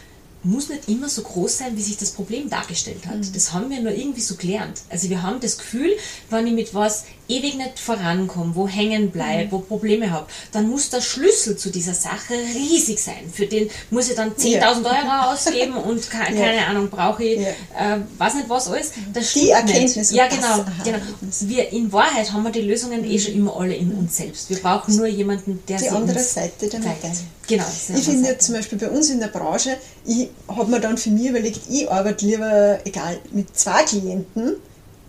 [0.47, 3.17] muss nicht immer so groß sein, wie sich das Problem dargestellt hat.
[3.17, 3.33] Mhm.
[3.35, 4.81] Das haben wir nur irgendwie so gelernt.
[4.91, 5.91] Also wir haben das Gefühl,
[6.31, 9.53] wenn ich mit was ewig nicht vorankomme, wo hängen bleibe, Mhm.
[9.53, 13.31] wo Probleme habe, dann muss der Schlüssel zu dieser Sache riesig sein.
[13.33, 16.25] Für den muss ich dann 10.000 Euro ausgeben und ke Ja.
[16.27, 17.97] keine Ahnung, brauche ich, Ja.
[17.97, 18.93] äh, weiß nicht was alles.
[19.13, 20.65] Das Die Erkenntnis Ja, genau.
[20.85, 20.99] Genau.
[21.41, 24.49] Wir, in Wahrheit haben wir die Lösungen eh schon immer alle in uns selbst.
[24.49, 26.79] Wir brauchen nur jemanden, der Die andere Seite der.
[26.79, 27.17] Medaille.
[27.49, 27.65] Genau.
[27.97, 28.39] Ich finde Seite.
[28.39, 31.91] zum Beispiel bei uns in der Branche, ich habe mir dann für mich überlegt, ich
[31.91, 34.55] arbeite lieber, egal, mit zwei Klienten,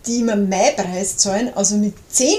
[0.06, 2.38] die mir meinen Preis zahlen, also mit zehn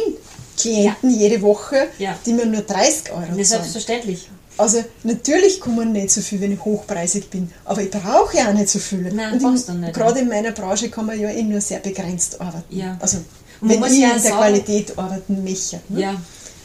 [0.56, 2.16] Klienten jede Woche, Ja.
[2.26, 3.44] die mir nur 30 Euro Ja, zahlen.
[3.44, 4.28] selbstverständlich.
[4.56, 8.52] Also natürlich kommen nicht so viel, wenn ich hochpreisig bin, aber ich brauche ja auch
[8.54, 9.12] nicht so viel.
[9.12, 11.78] Nein, Und brauchst du nicht, gerade in meiner Branche kann man ja eh nur sehr
[11.78, 12.76] begrenzt arbeiten.
[12.76, 12.96] Ja.
[13.00, 13.18] Also
[13.60, 15.78] Und man wenn ich ja in der sagen- Qualität arbeiten möchte.
[15.88, 16.00] Ne?
[16.00, 16.14] Ja,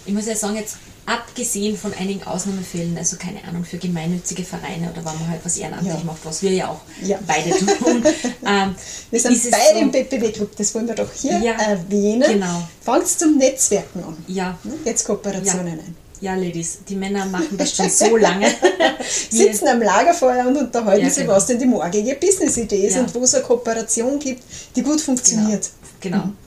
[0.07, 4.87] ich muss ja sagen, jetzt abgesehen von einigen Ausnahmefällen, also keine Ahnung, für gemeinnützige Vereine
[4.91, 6.03] oder wenn man halt was ehrenamtlich Ja.
[6.05, 7.19] macht, was wir ja auch Ja.
[7.27, 8.03] beide tun.
[8.45, 8.75] ähm,
[9.11, 12.23] Wir sind beide so- im BPW-Club, das wollen wir doch hier Ja, erwähnen.
[12.33, 12.67] genau.
[12.81, 14.17] Fangt zum Netzwerken an.
[14.27, 14.73] Ja, Ne?
[14.85, 15.95] Jetzt Kooperationen ein.
[16.21, 18.47] ja, Ladies, die Männer machen das schon so lange.
[19.29, 21.33] Sitzen am Lagerfeuer und unterhalten sich, genau.
[21.35, 24.41] was denn die morgige Business-Idee ist und wo es eine Kooperation gibt,
[24.75, 25.63] die gut funktioniert.
[25.63, 25.82] Genau,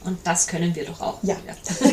[0.04, 1.18] und das können wir doch auch.
[1.22, 1.36] Ja.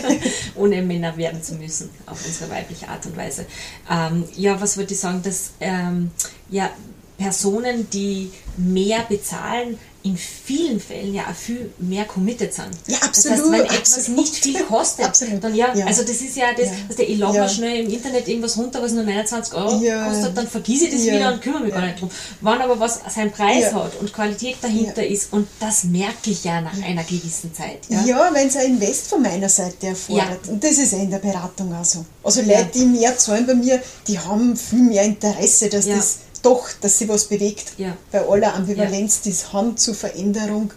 [0.56, 3.46] Ohne Männer werden zu müssen, auf unsere weibliche Art und Weise.
[3.90, 6.12] Ähm, ja, was wollte ich sagen, dass ähm,
[6.50, 6.70] ja,
[7.18, 12.68] Personen, die mehr bezahlen, in vielen Fällen ja auch viel mehr committed sind.
[12.88, 14.20] Ja, Das heißt, absolut, wenn etwas absolut.
[14.20, 15.42] nicht viel kostet, Absolut.
[15.44, 15.86] dann ja, Ja.
[15.86, 16.96] also das ist ja das, Ja.
[16.98, 17.42] der ich lade Ja.
[17.44, 20.10] mal schnell im Internet irgendwas runter, was nur 29 Euro Ja.
[20.10, 22.10] kostet, dann vergiss ich das wieder und kümmere mich gar nicht drum.
[22.42, 26.60] Wann aber was seinen Preis hat und Qualität dahinter ist und das merke ich ja
[26.60, 27.80] nach einer gewissen Zeit.
[27.88, 28.30] Ja.
[28.34, 30.48] Wenn es ein Invest von meiner Seite erfordert.
[30.50, 32.06] Und das ist ja in der Beratung auch so.
[32.24, 32.42] Also.
[32.42, 37.00] Leute, die mehr zahlen bei mir, die haben viel mehr Interesse, dass das doch, dass
[37.00, 37.74] sie was bewegt.
[37.78, 37.98] Ja.
[38.12, 40.72] Bei aller Ambivalenz, die es haben zur Veränderung,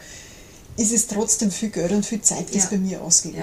[0.77, 2.71] ist es trotzdem viel Geld und viel Zeit, das Ja.
[2.71, 3.35] bei mir ausgeht.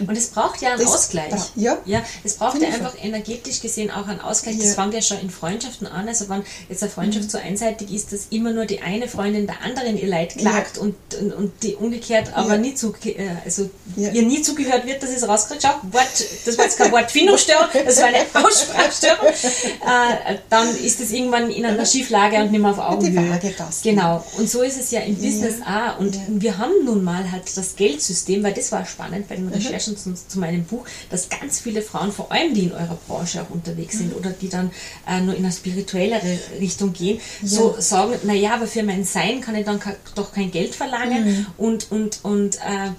[0.00, 0.08] Ja.
[0.08, 1.32] Und es braucht ja einen Das Ausgleich.
[1.56, 1.78] ja.
[1.84, 2.02] ja.
[2.24, 4.56] Es braucht ja einfach energetisch gesehen auch einen Ausgleich.
[4.58, 4.74] Das Ja.
[4.74, 6.08] fängt ja schon in Freundschaften an.
[6.08, 9.62] Also wenn jetzt eine Freundschaft so einseitig ist, dass immer nur die eine Freundin der
[9.62, 12.58] anderen ihr Leid klagt und, und, und die umgekehrt aber Ja.
[12.58, 14.10] nie zu, äh, also Ja.
[14.10, 15.62] ihr nie zugehört wird, dass es rauskriegt.
[15.62, 19.28] Schau, Wort, das war jetzt keine Wortfindungsstörung, das war eine Aussprachstörung.
[19.28, 23.40] Äh, dann ist es irgendwann in einer Schieflage und nicht mehr auf Augenhöhe.
[23.82, 24.24] Genau.
[24.38, 25.94] Und so ist es ja im Business Ja.
[25.94, 26.00] auch.
[26.00, 26.22] Und Ja.
[26.28, 29.52] wir haben nun mal halt das Geldsystem, weil das war spannend bei den Mhm.
[29.72, 33.42] Recherchen zu, zu meinem Buch, dass ganz viele Frauen, vor allem die in eurer Branche
[33.42, 33.98] auch unterwegs Mhm.
[33.98, 34.70] sind oder die dann
[35.08, 39.54] äh, nur in eine spirituellere Richtung gehen, so sagen, naja, aber für mein Sein kann
[39.54, 39.80] ich dann
[40.14, 41.46] doch kein Geld verlangen Mhm.
[41.58, 42.90] und, und, und äh,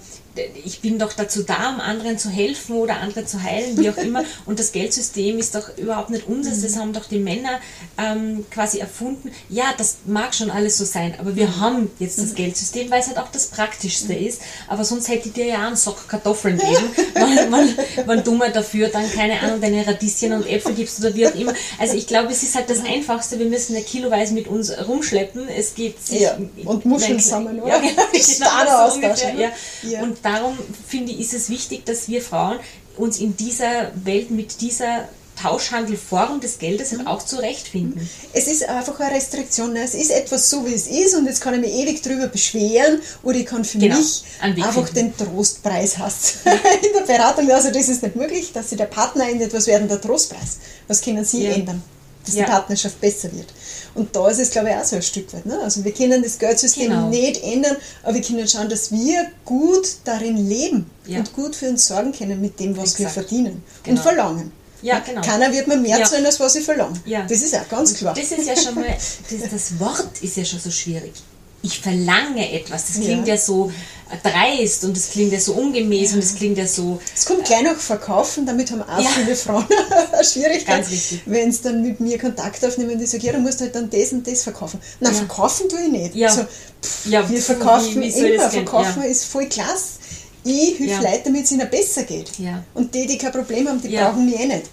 [0.64, 3.96] ich bin doch dazu da, um anderen zu helfen oder andere zu heilen, wie auch
[3.96, 4.24] immer.
[4.46, 7.60] Und das Geldsystem ist doch überhaupt nicht unseres, das haben doch die Männer
[7.98, 9.30] ähm, quasi erfunden.
[9.48, 13.08] Ja, das mag schon alles so sein, aber wir haben jetzt das Geldsystem, weil es
[13.08, 14.42] halt auch das Praktischste ist.
[14.68, 18.50] Aber sonst hätte ich dir ja einen Sack Kartoffeln geben, wenn, wenn, wenn du mir
[18.50, 21.52] dafür dann, keine Ahnung, deine Radieschen und Äpfel gibst oder wie auch immer.
[21.78, 25.48] Also ich glaube, es ist halt das Einfachste, wir müssen eine kiloweise mit uns rumschleppen.
[25.48, 26.36] Es geht sich ja.
[26.64, 27.74] Und Muscheln sammeln, oder?
[27.74, 27.78] Ja,
[28.12, 29.52] genau, genau so ungefähr, ja.
[29.82, 30.02] ja.
[30.02, 32.58] Und darum finde ich, ist es wichtig, dass wir Frauen
[32.96, 35.08] uns in dieser Welt mit dieser
[35.40, 38.08] Tauschhandelform des Geldes halt auch zurechtfinden.
[38.32, 39.72] Es ist einfach eine Restriktion.
[39.72, 39.82] Ne?
[39.82, 43.00] Es ist etwas so, wie es ist und jetzt kann ich mich ewig drüber beschweren
[43.22, 45.14] oder ich kann für genau, mich einfach finden.
[45.18, 46.38] den Trostpreis hast.
[46.46, 49.52] in der Beratung, also das ist nicht möglich, dass sich der Partner ändert.
[49.52, 50.58] Was wäre denn der Trostpreis?
[50.86, 51.52] Was können Sie ja.
[51.52, 51.82] ändern?
[52.24, 52.44] Dass ja.
[52.44, 53.46] die Partnerschaft besser wird.
[53.94, 55.46] Und da ist es, glaube ich, auch so ein Stück weit.
[55.46, 55.58] Ne?
[55.62, 57.08] Also wir können das Geldsystem genau.
[57.08, 61.18] nicht ändern, aber wir können schauen, dass wir gut darin leben ja.
[61.18, 63.00] und gut für uns sorgen können mit dem, was Exakt.
[63.00, 63.96] wir verdienen genau.
[63.96, 64.52] und verlangen.
[64.82, 65.22] Ja, genau.
[65.22, 66.04] Keiner wird mir mehr ja.
[66.04, 67.00] zahlen, als was ich verlange.
[67.06, 67.22] Ja.
[67.26, 68.14] Das ist auch ganz klar.
[68.14, 68.84] Das ist ja schon mal,
[69.30, 71.12] das, das Wort ist ja schon so schwierig
[71.64, 72.88] ich verlange etwas.
[72.88, 73.72] Das klingt ja, ja so
[74.22, 76.14] dreist und das klingt ja so ungemäß ja.
[76.16, 77.00] und das klingt ja so.
[77.14, 79.08] Es kommt gleich noch verkaufen, damit haben auch ja.
[79.08, 79.64] viele Frauen
[80.12, 80.86] eine Schwierigkeit.
[81.24, 84.12] Wenn sie dann mit mir Kontakt aufnehmen, die sagen, ja, du musst halt dann das
[84.12, 84.78] und das verkaufen.
[85.00, 86.14] Nein, verkaufen tue ich nicht.
[86.14, 86.30] Ja.
[86.30, 89.94] So, pff, ja, wir verkaufen wie, wie immer, verkaufen ist voll klasse.
[90.44, 91.00] Ich helfe ja.
[91.00, 92.30] Leuten, damit es ihnen besser geht.
[92.74, 94.64] Und die, die kein Problem haben, die brauchen mich eh nicht.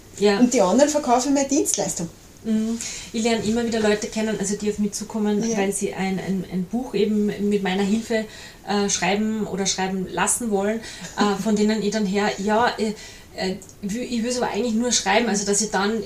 [0.41, 2.09] Und die anderen verkaufen meine Dienstleistung.
[2.43, 2.79] Mhm.
[3.13, 5.57] Ich lerne immer wieder Leute kennen, also die auf mich zukommen, ja.
[5.57, 8.25] weil sie ein, ein, ein, Buch eben mit meiner Hilfe
[8.67, 10.79] äh, schreiben oder schreiben lassen wollen,
[11.17, 12.93] äh, von denen ich dann her, ja, äh,
[13.35, 16.03] äh ich will es aber eigentlich nur schreiben, also dass ich dann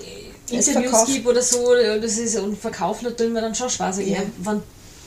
[0.50, 4.00] Interviews gebe oder so, das ist, und verkaufen, da tun mir dann schon Spaß.
[4.00, 4.20] Ja.
[4.38, 4.62] Wenn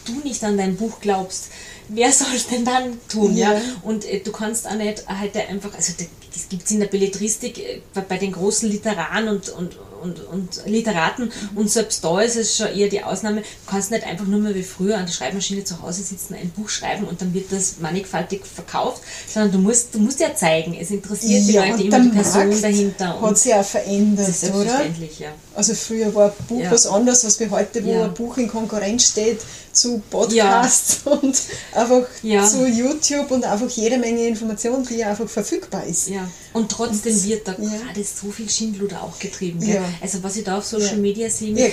[0.04, 1.48] du nicht an dein Buch glaubst,
[1.88, 3.36] wer soll es denn dann tun?
[3.36, 3.54] Ja.
[3.54, 3.60] ja?
[3.82, 5.92] Und äh, du kannst auch nicht halt einfach, also
[6.32, 10.62] das gibt es in der Belletristik äh, bei den großen Literaren und, und, und, und
[10.66, 13.40] Literaten und selbst da ist es schon eher die Ausnahme.
[13.40, 16.50] Du kannst nicht einfach nur mehr wie früher an der Schreibmaschine zu Hause sitzen, ein
[16.50, 20.76] Buch schreiben und dann wird das mannigfaltig verkauft, sondern du musst, du musst ja zeigen,
[20.78, 23.20] es interessiert ja, die Leute immer die Person Markt dahinter.
[23.20, 24.84] Hat sich ja verändert, das ist oder?
[25.18, 25.32] Ja.
[25.54, 26.70] Also früher war ein Buch ja.
[26.70, 29.40] was anderes, als wie heute, wo ein Buch in Konkurrenz steht
[29.72, 31.40] zu Podcasts und
[31.72, 32.02] einfach
[32.48, 36.08] zu YouTube und einfach jede Menge Informationen, die einfach verfügbar ist.
[36.08, 36.28] Ja.
[36.52, 39.60] Und trotzdem und, wird da gerade so viel Schindluder auch getrieben.
[39.60, 39.82] Gell?
[40.00, 41.70] Also was ich da auf Social Media sehe, äh,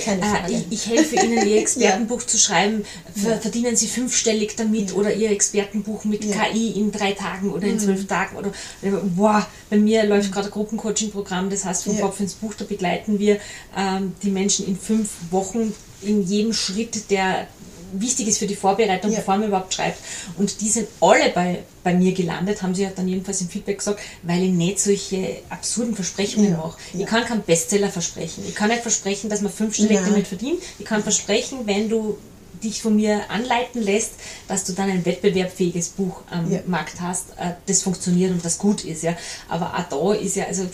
[0.48, 6.04] ich, ich, helfe Ihnen, Ihr Expertenbuch zu schreiben, verdienen Sie fünfstellig damit oder Ihr Expertenbuch
[6.04, 7.80] mit KI in drei Tagen oder in mhm.
[7.80, 8.52] zwölf Tagen oder
[9.16, 13.18] wow, bei mir läuft gerade ein Gruppencoaching-Programm, das heißt vom Kopf ins Buch, da begleiten
[13.18, 13.38] wir
[13.76, 17.48] ähm, die Menschen in fünf Wochen in jedem Schritt der
[17.92, 19.18] wichtig ist für die Vorbereitung, ja.
[19.18, 19.98] bevor man überhaupt schreibt.
[20.38, 23.78] Und die sind alle bei, bei mir gelandet, haben sie ja dann jedenfalls im Feedback
[23.78, 26.56] gesagt, weil ich nicht solche absurden Versprechungen ja.
[26.56, 26.78] mache.
[26.92, 27.00] Ja.
[27.00, 28.44] Ich kann keinen Bestseller versprechen.
[28.46, 30.60] Ich kann nicht versprechen, dass man fünfstellig damit verdient.
[30.78, 32.18] Ich kann versprechen, wenn du
[32.62, 34.12] dich von mir anleiten lässt,
[34.48, 36.46] dass du dann ein wettbewerbsfähiges Buch am.
[36.66, 39.02] Markt hast, äh, das funktioniert und das gut ist.
[39.02, 39.16] Ja.
[39.48, 40.66] Aber auch da ist ja, also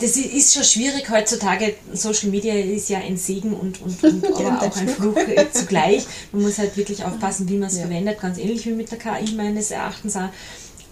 [0.00, 1.74] das ist schon schwierig heutzutage.
[1.92, 5.16] Social Media ist ja ein Segen und, und, und aber auch ein Fluch
[5.52, 6.04] zugleich.
[6.32, 7.82] Man muss halt wirklich aufpassen, wie man es ja.
[7.82, 10.28] verwendet, ganz ähnlich wie mit der KI meines Erachtens auch.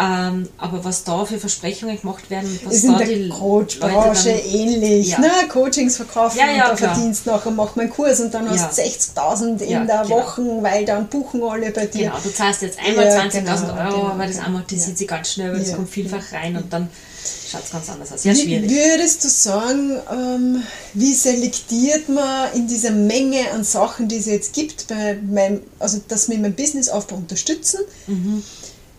[0.01, 5.11] Ähm, aber was da für Versprechungen gemacht werden, was ist da in der Coach-Branche ähnlich.
[5.11, 5.21] Ja.
[5.21, 5.31] Ne?
[5.49, 8.79] Coachings verkaufen ja, ja, und da verdienst nachher macht man einen Kurs und dann hast
[8.79, 10.09] du 60.000 in der genau.
[10.09, 12.07] Woche, weil dann buchen alle bei dir.
[12.07, 15.53] Genau, du zahlst jetzt einmal 20.000 genau, Euro, genau, aber das amortisiert sich ganz schnell,
[15.53, 16.89] weil das kommt vielfach rein und dann
[17.51, 18.25] schaut es ganz anders aus.
[18.25, 18.71] Ja, schwierig.
[18.71, 20.63] Würdest du sagen, ähm,
[20.95, 26.01] wie selektiert man in dieser Menge an Sachen, die es jetzt gibt, bei meinem, also
[26.09, 27.81] dass wir mein Businessaufbau unterstützen?
[28.07, 28.43] Mhm.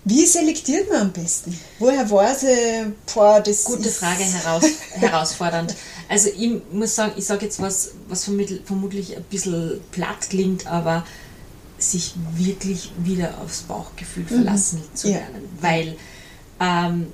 [0.06, 1.58] Wie selektiert man am besten?
[1.80, 5.76] Woher weiß ich, boah, das Gute Frage, heraus, herausfordernd.
[6.10, 8.26] Also ich muss sagen, ich sage jetzt was, was
[8.66, 11.06] vermutlich ein bisschen platt klingt, aber
[11.78, 14.44] sich wirklich wieder aufs Bauchgefühl mhm.
[14.44, 14.96] verlassen mhm.
[14.96, 15.50] zu lernen.
[15.62, 15.70] Ja.
[15.70, 15.96] Weil
[16.60, 17.08] ähm,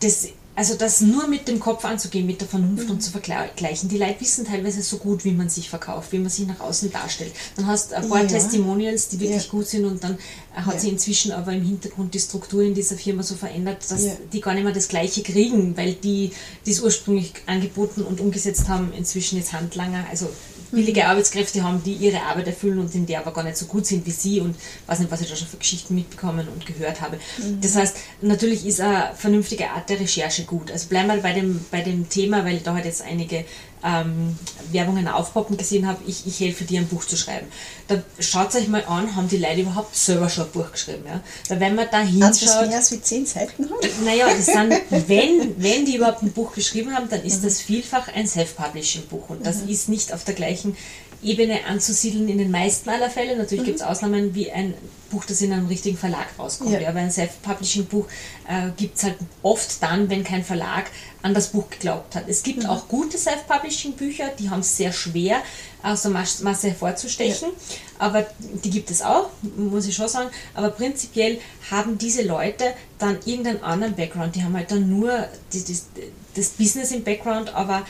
[0.00, 2.92] das also das nur mit dem Kopf anzugehen, mit der Vernunft mhm.
[2.92, 3.88] und zu vergleichen.
[3.88, 6.92] Die Leute wissen teilweise so gut, wie man sich verkauft, wie man sich nach außen
[6.92, 7.32] darstellt.
[7.56, 8.28] Dann hast du ein paar ja.
[8.28, 9.50] Testimonials, die wirklich ja.
[9.50, 10.16] gut sind und dann
[10.52, 10.80] hat ja.
[10.80, 14.54] sich inzwischen aber im Hintergrund die Struktur in dieser Firma so verändert, dass die gar
[14.54, 16.30] nicht mehr das Gleiche kriegen, weil die,
[16.66, 20.28] die es ursprünglich angeboten und umgesetzt haben, inzwischen jetzt Handlanger, also
[20.74, 23.86] billige Arbeitskräfte haben, die ihre Arbeit erfüllen und in der aber gar nicht so gut
[23.86, 24.56] sind wie sie und
[24.86, 27.16] weiß nicht, was ich da schon für Geschichten mitbekommen und gehört habe.
[27.38, 27.60] Mhm.
[27.60, 30.70] Das heißt, natürlich ist eine vernünftige Art der Recherche gut.
[30.70, 33.44] Also bleiben wir bei dem, bei dem Thema, weil da halt jetzt einige
[33.84, 34.36] ähm,
[34.72, 37.46] Werbungen aufpoppen gesehen habe, ich, ich helfe dir ein Buch zu schreiben.
[37.86, 41.04] Da schaut euch mal an, haben die Leute überhaupt selber schon ein Buch geschrieben.
[41.06, 41.20] Ja?
[41.48, 42.42] Weil wenn man da hinschaut...
[42.42, 43.86] das mehr als wie zehn Seiten hat?
[44.04, 44.72] Naja, das sind,
[45.08, 47.44] wenn, wenn die überhaupt ein Buch geschrieben haben, dann ist mhm.
[47.44, 49.68] das vielfach ein Self-Publishing-Buch und das mhm.
[49.68, 50.76] ist nicht auf der gleichen
[51.24, 53.36] Ebene anzusiedeln in den meisten aller Fälle.
[53.36, 53.66] Natürlich mhm.
[53.66, 54.74] gibt es Ausnahmen wie ein
[55.10, 56.72] Buch, das in einem richtigen Verlag rauskommt.
[56.72, 56.88] Ja.
[56.88, 58.06] Aber ein Self-Publishing-Buch
[58.48, 60.86] äh, gibt es halt oft dann, wenn kein Verlag
[61.22, 62.24] an das Buch geglaubt hat.
[62.28, 62.68] Es gibt mhm.
[62.68, 65.42] auch gute Self-Publishing-Bücher, die haben es sehr schwer,
[65.82, 67.48] aus der Masse hervorzustechen.
[67.48, 67.76] Ja.
[67.98, 68.26] Aber
[68.64, 70.30] die gibt es auch, muss ich schon sagen.
[70.54, 71.38] Aber prinzipiell
[71.70, 74.34] haben diese Leute dann irgendeinen anderen Background.
[74.34, 75.10] Die haben halt dann nur
[75.52, 75.86] das, das,
[76.34, 77.86] das Business im Background, aber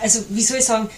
[0.00, 0.88] also wie soll ich sagen,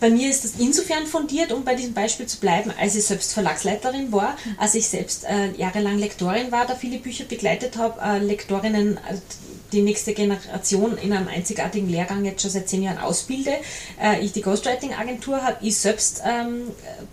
[0.00, 3.34] bei mir ist das insofern fundiert, um bei diesem Beispiel zu bleiben, als ich selbst
[3.34, 8.18] Verlagsleiterin war, als ich selbst äh, jahrelang Lektorin war, da viele Bücher begleitet habe, äh,
[8.18, 9.18] Lektorinnen äh,
[9.72, 13.52] die nächste Generation in einem einzigartigen Lehrgang jetzt schon seit zehn Jahren ausbilde.
[14.00, 16.62] Äh, ich die Ghostwriting-Agentur habe, ich selbst ähm,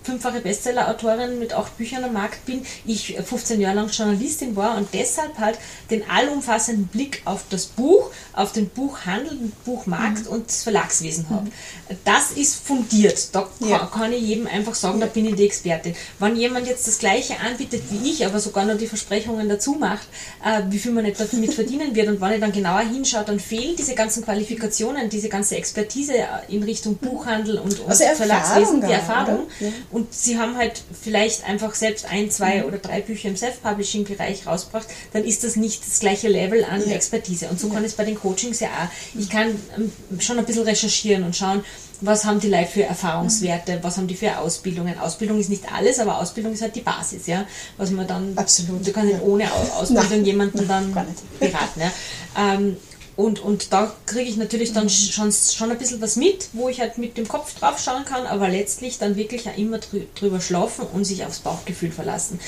[0.04, 4.88] fünffache Bestseller-Autorin mit acht Büchern am Markt bin, ich 15 Jahre lang Journalistin war und
[4.94, 5.58] deshalb halt
[5.90, 10.32] den allumfassenden Blick auf das Buch, auf den Buchhandel, den Buchmarkt mhm.
[10.32, 11.46] und das Verlagswesen habe.
[11.46, 11.98] Mhm.
[12.06, 13.36] Das ist fundiert.
[13.36, 13.80] Da ja.
[13.94, 15.96] kann, ich jedem einfach sagen, da bin ich die Expertin.
[16.20, 20.08] Wenn jemand jetzt das Gleiche anbietet wie ich, aber sogar noch die Versprechungen dazu macht,
[20.44, 23.40] äh, wie viel man nicht damit verdienen wird und wenn ich dann genauer hinschaut, dann
[23.40, 26.14] fehlen diese ganzen Qualifikationen, diese ganze Expertise
[26.48, 29.48] in Richtung Buchhandel und, und also Verlagswesen, die Erfahrung.
[29.60, 29.70] Ja.
[29.92, 32.66] Und sie haben halt vielleicht einfach selbst ein, zwei mhm.
[32.66, 36.96] oder drei Bücher im Self-Publishing-Bereich rausgebracht, dann ist das nicht das gleiche Level an ja.
[36.96, 37.48] Expertise.
[37.50, 39.20] Und so kann es bei den Coachings ja auch.
[39.20, 41.64] Ich kann ähm, schon ein bisschen recherchieren und schauen,
[42.02, 44.98] was haben die Leute für Erfahrungswerte, was haben die für Ausbildungen.
[45.00, 47.46] Ausbildung ist nicht alles, aber Ausbildung ist halt die Basis, ja.
[47.78, 48.86] Was man dann, Absolut.
[48.86, 50.26] du kannst nicht ohne Ausbildung Nein.
[50.26, 50.92] jemanden dann
[51.40, 51.80] beraten.
[51.80, 51.92] Ja.
[52.38, 52.78] Ähm,
[53.16, 54.90] und, und da kriege ich natürlich dann mhm.
[54.90, 58.26] schon, schon ein bisschen was mit, wo ich halt mit dem Kopf drauf schauen kann,
[58.26, 59.80] aber letztlich dann wirklich auch immer
[60.16, 62.40] drüber schlafen und sich aufs Bauchgefühl verlassen.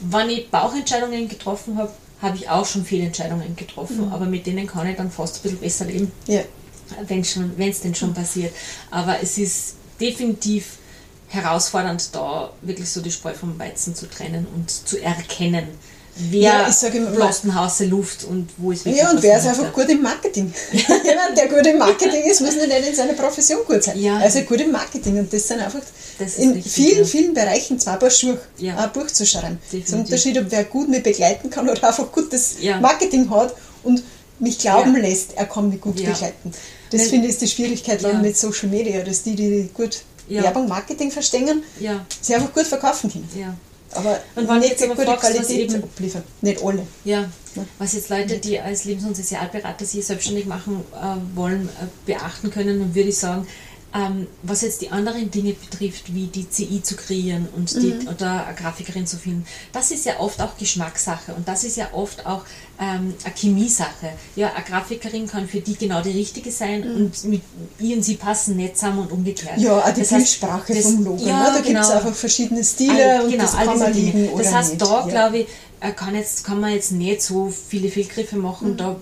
[0.00, 4.12] Wenn ich Bauchentscheidungen getroffen habe, habe ich auch schon viele Entscheidungen getroffen, mhm.
[4.12, 6.10] aber mit denen kann ich dann fast ein bisschen besser leben.
[6.26, 6.42] Ja
[7.06, 7.20] wenn
[7.70, 8.52] es denn schon passiert.
[8.90, 10.78] Aber es ist definitiv
[11.28, 15.66] herausfordernd, da wirklich so die Spreu vom Weizen zu trennen und zu erkennen,
[16.18, 19.46] wer ja, ich sage immer, Hause Luft und wo ist wirklich Ja, und wer ist
[19.46, 20.52] einfach gut im Marketing.
[20.72, 23.98] Jemand, der gut im Marketing ist, muss nicht in seiner Profession gut sein.
[23.98, 24.16] Ja.
[24.18, 25.82] Also gut im Marketing und das sind einfach
[26.18, 27.04] das in richtig, vielen, ja.
[27.04, 28.76] vielen Bereichen zwei Paar Schuhe, ja.
[28.76, 29.58] ein Buch zu schreiben.
[29.64, 29.80] Definitiv.
[29.80, 33.54] Das ist ein Unterschied, ob wer gut mich begleiten kann oder einfach gutes Marketing hat
[33.84, 34.02] und
[34.40, 36.52] mich glauben lässt, er kann mich gut begleiten.
[36.90, 38.14] Das Wenn, finde ich ist die Schwierigkeit ja.
[38.14, 40.42] mit Social Media, dass die, die gut ja.
[40.42, 42.04] Werbung, Marketing verstehen, ja.
[42.20, 43.28] sie einfach gut verkaufen können.
[43.36, 43.54] Ja.
[43.92, 46.22] Aber und wenn nicht jetzt gute fragst, Qualität eben, abliefern.
[46.42, 46.86] Nicht alle.
[47.04, 47.20] Ja.
[47.54, 47.64] ja.
[47.78, 52.50] Was jetzt Leute, die als Lebens- und Sozialberater sich selbstständig machen äh, wollen, äh, beachten
[52.50, 53.46] können, dann würde ich sagen,
[53.94, 58.08] ähm, was jetzt die anderen Dinge betrifft, wie die CI zu kreieren und die, mhm.
[58.08, 61.88] oder eine Grafikerin zu finden, das ist ja oft auch Geschmackssache und das ist ja
[61.92, 62.42] oft auch
[62.78, 64.12] ähm, eine Chemiesache.
[64.36, 66.96] Ja, eine Grafikerin kann für die genau die richtige sein mhm.
[66.96, 67.42] und mit
[67.80, 69.58] ihr und sie passen nicht zusammen und umgekehrt.
[69.58, 71.24] Ja, auch die das Bildsprache heißt, vom Logo.
[71.24, 71.44] Ja, ne?
[71.44, 71.64] Da genau.
[71.64, 74.82] gibt es einfach verschiedene Stile all, und genau, das kann man liegen Das heißt, nicht.
[74.82, 75.06] da ja.
[75.06, 75.46] glaube ich,
[75.80, 78.72] äh, kann, jetzt, kann man jetzt nicht so viele Fehlgriffe machen.
[78.72, 78.76] Mhm.
[78.76, 78.96] Da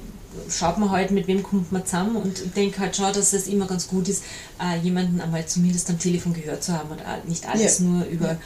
[0.50, 3.46] schaut man halt, mit wem kommt man zusammen und ich denke halt schon, dass es
[3.46, 4.24] immer ganz gut ist,
[4.60, 7.84] äh, jemanden einmal zumindest am Telefon gehört zu haben und nicht alles ja.
[7.84, 8.36] nur über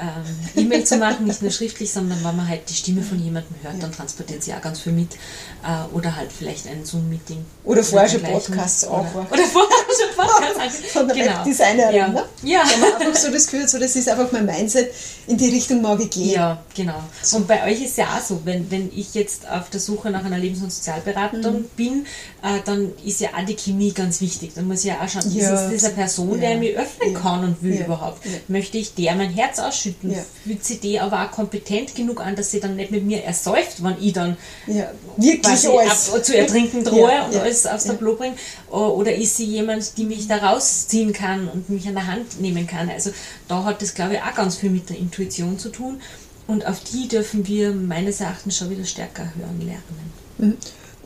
[0.00, 3.54] ähm, E-Mail zu machen, nicht nur schriftlich, sondern wenn man halt die Stimme von jemandem
[3.62, 3.80] hört, ja.
[3.80, 5.14] dann transportiert sie auch ganz viel mit.
[5.14, 7.44] Äh, oder halt vielleicht ein Zoom-Meeting.
[7.64, 9.12] Oder vorher schon Podcasts auch.
[9.14, 10.86] Oder, oder vorher schon Podcasts.
[10.92, 11.38] von der genau.
[11.38, 11.96] Webdesignerin.
[11.96, 12.08] Ja.
[12.08, 12.24] Ne?
[12.42, 12.62] ja.
[12.62, 14.92] Da man einfach so das Gefühl, so, das ist einfach mein Mindset,
[15.26, 16.30] in die Richtung mag ich gehen.
[16.30, 17.02] Ja, genau.
[17.22, 17.38] So.
[17.38, 20.24] Und bei euch ist ja auch so, wenn, wenn ich jetzt auf der Suche nach
[20.24, 21.70] einer Lebens- und Sozialberatung mhm.
[21.76, 22.06] bin,
[22.42, 24.52] äh, dann ist ja auch die Chemie ganz wichtig.
[24.54, 25.66] Dann muss ich ja auch schauen, ja.
[25.66, 28.20] ist das eine Person, der mich öffnen kann und will überhaupt?
[28.46, 29.87] Möchte ich der mein Herz ausschütten?
[29.88, 30.10] Ausschütten.
[30.10, 30.24] Ja.
[30.44, 33.82] Fühlt sie die aber auch kompetent genug an, dass sie dann nicht mit mir ersäuft,
[33.82, 34.90] wenn ich dann ja.
[35.16, 36.12] wirklich alles.
[36.12, 37.26] Ab, zu ertrinken drohe ja.
[37.26, 38.36] und alles aufs Tableau bringe?
[38.70, 42.66] Oder ist sie jemand, die mich da rausziehen kann und mich an der Hand nehmen
[42.66, 42.88] kann?
[42.90, 43.10] Also
[43.48, 46.00] da hat das, glaube ich, auch ganz viel mit der Intuition zu tun.
[46.46, 50.12] Und auf die dürfen wir meines Erachtens schon wieder stärker hören lernen.
[50.38, 50.56] Mhm.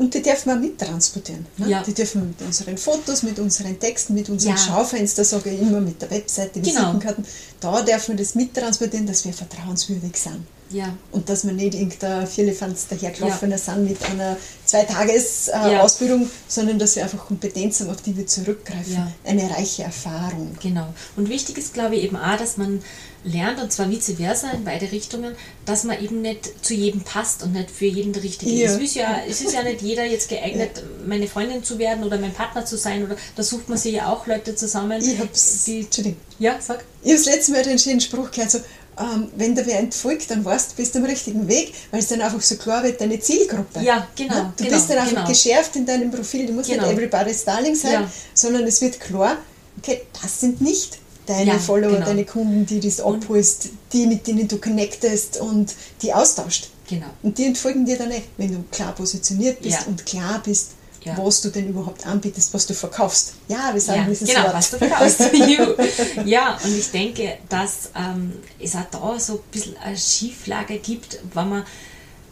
[0.03, 1.47] Und die dürfen wir mittransportieren.
[1.59, 1.69] Ne?
[1.69, 1.83] Ja.
[1.85, 4.59] Die dürfen wir mit unseren Fotos, mit unseren Texten, mit unseren ja.
[4.59, 7.77] Schaufenster, sage ich immer, mit der Webseite, Visitenkarten, genau.
[7.79, 10.45] da dürfen wir das mittransportieren, dass wir vertrauenswürdig sind.
[10.73, 10.93] Ja.
[11.11, 13.59] Und dass man nicht irgendein Vierlefanz dahergelaufener Ja.
[13.59, 18.95] sind mit einer Zwei-Tages-Ausbildung, sondern dass wir einfach Kompetenzen haben, auf die wir zurückgreifen.
[18.95, 19.13] Ja.
[19.25, 20.57] Eine reiche Erfahrung.
[20.63, 20.87] Genau.
[21.17, 22.83] Und wichtig ist, glaube ich, eben auch, dass man
[23.25, 27.45] lernt, und zwar vice versa in beide Richtungen, dass man eben nicht zu jedem passt
[27.45, 28.67] und nicht für jeden der Richtige Ja.
[28.67, 28.77] ist.
[28.77, 32.19] Es ist ja, es ist ja nicht jeder jetzt geeignet, meine Freundin zu werden oder
[32.19, 33.05] mein Partner zu sein.
[33.05, 35.01] Oder da sucht man sich ja auch Leute zusammen.
[35.01, 36.85] Ich hab's, die, Entschuldigung, ja, sag.
[37.03, 38.59] ich habe das letzte Mal den schönen Spruch gehört, so,
[38.99, 42.21] ähm, wenn dir wer entfolgt, dann weißt du, bist am richtigen Weg, weil es dann
[42.21, 43.81] einfach so klar wird, deine Zielgruppe.
[43.81, 45.29] Ja, genau, Du genau, bist dann einfach genau.
[45.29, 46.47] geschärft in deinem Profil.
[46.47, 46.83] Du musst Genau.
[46.87, 48.11] nicht everybody's darling sein, Ja.
[48.35, 49.39] sondern es wird klar,
[49.79, 52.07] okay, das sind nicht deine Ja, Follower, genau.
[52.07, 56.69] deine Kunden, die das abholst, die, mit denen du connectest und die austauscht.
[56.89, 57.07] Genau.
[57.23, 59.87] Und die entfolgen dir dann nicht, wenn du klar positioniert bist Ja.
[59.87, 60.71] und klar bist,
[61.05, 61.17] Ja.
[61.19, 63.35] was du denn überhaupt anbietest, was du verkaufst.
[63.49, 64.55] Ja, wir sagen Ja, dieses genau, Wort.
[64.55, 65.21] was du verkaufst.
[66.27, 71.19] Ja, und ich denke, dass ähm, es auch da so ein bisschen eine Schieflage gibt,
[71.35, 71.65] wenn man,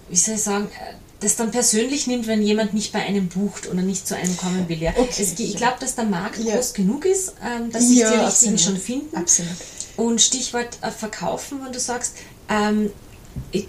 [0.09, 0.69] wie soll ich sagen,
[1.21, 4.69] das dann persönlich nimmt, wenn jemand nicht bei einem bucht oder nicht zu einem kommen
[4.69, 4.81] will.
[4.81, 4.93] Ja.
[4.97, 6.55] Okay, es, ich glaube, dass der Markt Ja.
[6.55, 8.61] groß genug ist, ähm, dass sich Ja, die Richtigen absolut.
[8.61, 9.17] schon finden.
[9.17, 9.53] Absolut.
[9.97, 12.15] Und Stichwort äh, Verkaufen, wenn du sagst,
[12.49, 12.91] ähm,
[13.53, 13.69] ich,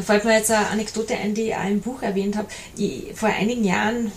[0.00, 2.48] da fällt mir jetzt eine Anekdote ein, die ich auch im Buch erwähnt habe.
[2.74, 4.10] Ich, vor einigen Jahren,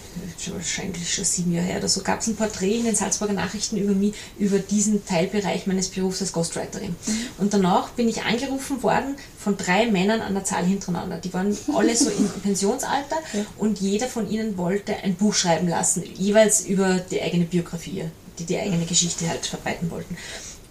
[0.47, 3.77] wahrscheinlich schon sieben Jahre her oder so, gab es ein Porträt in den Salzburger Nachrichten
[3.77, 6.95] über mich, über diesen Teilbereich meines Berufs als Ghostwriterin.
[7.37, 11.17] Und danach bin ich angerufen worden von drei Männern an der Zahl hintereinander.
[11.17, 13.17] Die waren alle so im Pensionsalter
[13.57, 18.05] und jeder von ihnen wollte ein Buch schreiben lassen, jeweils über die eigene Biografie,
[18.39, 20.15] die die eigene Geschichte halt verbreiten wollten.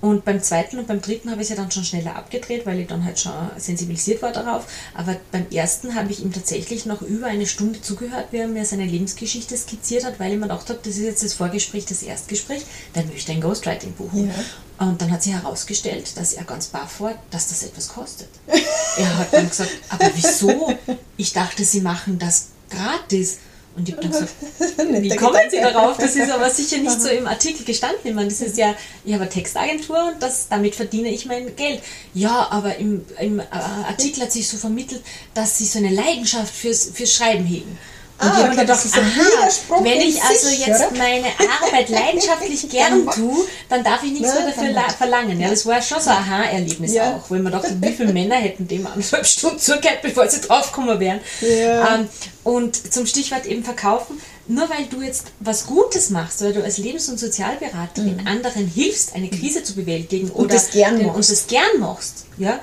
[0.02, 2.80] Und beim zweiten und beim dritten habe ich es ja dann schon schneller abgedreht, weil
[2.80, 4.66] ich dann halt schon sensibilisiert war darauf.
[4.94, 8.64] Aber beim ersten habe ich ihm tatsächlich noch über eine Stunde zugehört, wie er mir
[8.64, 12.02] seine Lebensgeschichte skizziert hat, weil ich mir gedacht habe, das ist jetzt das Vorgespräch, das
[12.02, 12.64] Erstgespräch,
[12.96, 14.26] der möchte ein Ghostwriting buchen.
[14.26, 14.84] Ja.
[14.84, 18.28] Und dann hat sich herausgestellt, dass er ganz baff war, dass das etwas kostet.
[18.96, 20.76] er hat dann gesagt, aber wieso?
[21.16, 23.38] Ich dachte, sie machen das gratis.
[23.74, 24.34] Und ich gesagt,
[24.78, 25.96] wie kommen Sie darauf?
[25.96, 28.00] Das ist aber sicher nicht so im Artikel gestanden.
[28.04, 31.56] Ich meine, das ist ja, ich habe eine Textagentur und das, damit verdiene ich mein
[31.56, 31.82] Geld.
[32.14, 35.02] Ja, aber im, im äh, Artikel hat sich so vermittelt,
[35.34, 37.78] dass Sie so eine Leidenschaft fürs, fürs Schreiben hegen.
[38.22, 40.96] Und Ah, ich habe okay, gedacht, Widerspruch aha, wenn ich also sich, jetzt oder?
[40.98, 41.26] meine
[41.60, 45.40] Arbeit leidenschaftlich gern tue, dann darf ich nichts mehr dafür verlangen.
[45.40, 47.16] Ja, das war schon so ein Aha-Erlebnis Ja.
[47.16, 50.40] auch, wo ich mir dachte, wie viele Männer hätten dem anderthalb Stunden zugehört, bevor sie
[50.40, 51.20] draufgekommen wären.
[51.40, 51.96] Ja.
[51.96, 52.08] Ähm,
[52.44, 56.78] und zum Stichwort eben verkaufen, nur weil du jetzt was Gutes machst, weil du als
[56.78, 60.48] Lebens- und Sozialberaterin anderen hilfst, eine Krise zu bewältigen oder Mhm.
[60.48, 61.12] das gern den, machst.
[61.12, 61.16] Mhm.
[61.16, 62.60] und das gern machst, ja,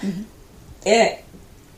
[0.86, 1.10] äh,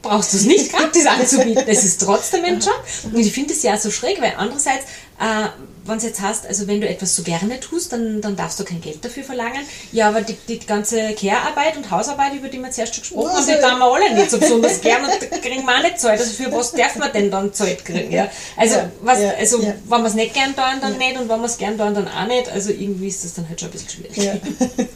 [0.01, 1.63] brauchst du es nicht gratis anzubieten.
[1.67, 2.83] Das ist trotzdem ein Job.
[3.05, 4.85] Und ich finde es ja so schräg, weil andererseits,
[5.19, 5.47] äh,
[5.85, 8.63] wenn es jetzt hast, also wenn du etwas so gerne tust, dann, dann darfst du
[8.63, 9.61] kein Geld dafür verlangen.
[9.91, 13.37] Ja, aber die, die ganze Care-Arbeit und Hausarbeit, über die wir zuerst schon gesprochen haben,
[13.37, 15.99] Also- die tun wir alle nicht so besonders gern und da kriegen wir auch nicht
[15.99, 16.19] Zeit.
[16.19, 18.11] Also für was darf man denn dann Zeit kriegen?
[18.11, 18.29] Ja?
[18.57, 19.73] Also, Ja, was, ja, also ja.
[19.85, 22.07] wenn wir es nicht gern tun, dann nicht und wenn wir es gern tun, dann
[22.07, 22.49] auch nicht.
[22.49, 24.31] Also irgendwie ist das dann halt schon ein bisschen schwierig.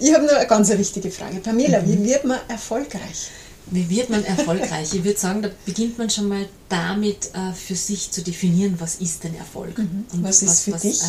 [0.00, 1.36] Ich habe noch eine ganz wichtige Frage.
[1.38, 2.04] Pamela, Mhm.
[2.04, 3.30] wie wird man erfolgreich?
[3.70, 4.94] Wie wird man erfolgreich?
[4.94, 8.96] Ich würde sagen, da beginnt man schon mal damit, äh, für sich zu definieren, was
[8.96, 9.78] ist denn Erfolg?
[9.78, 10.22] Und Mhm.
[10.24, 11.02] Was ist für dich?
[11.02, 11.06] äh,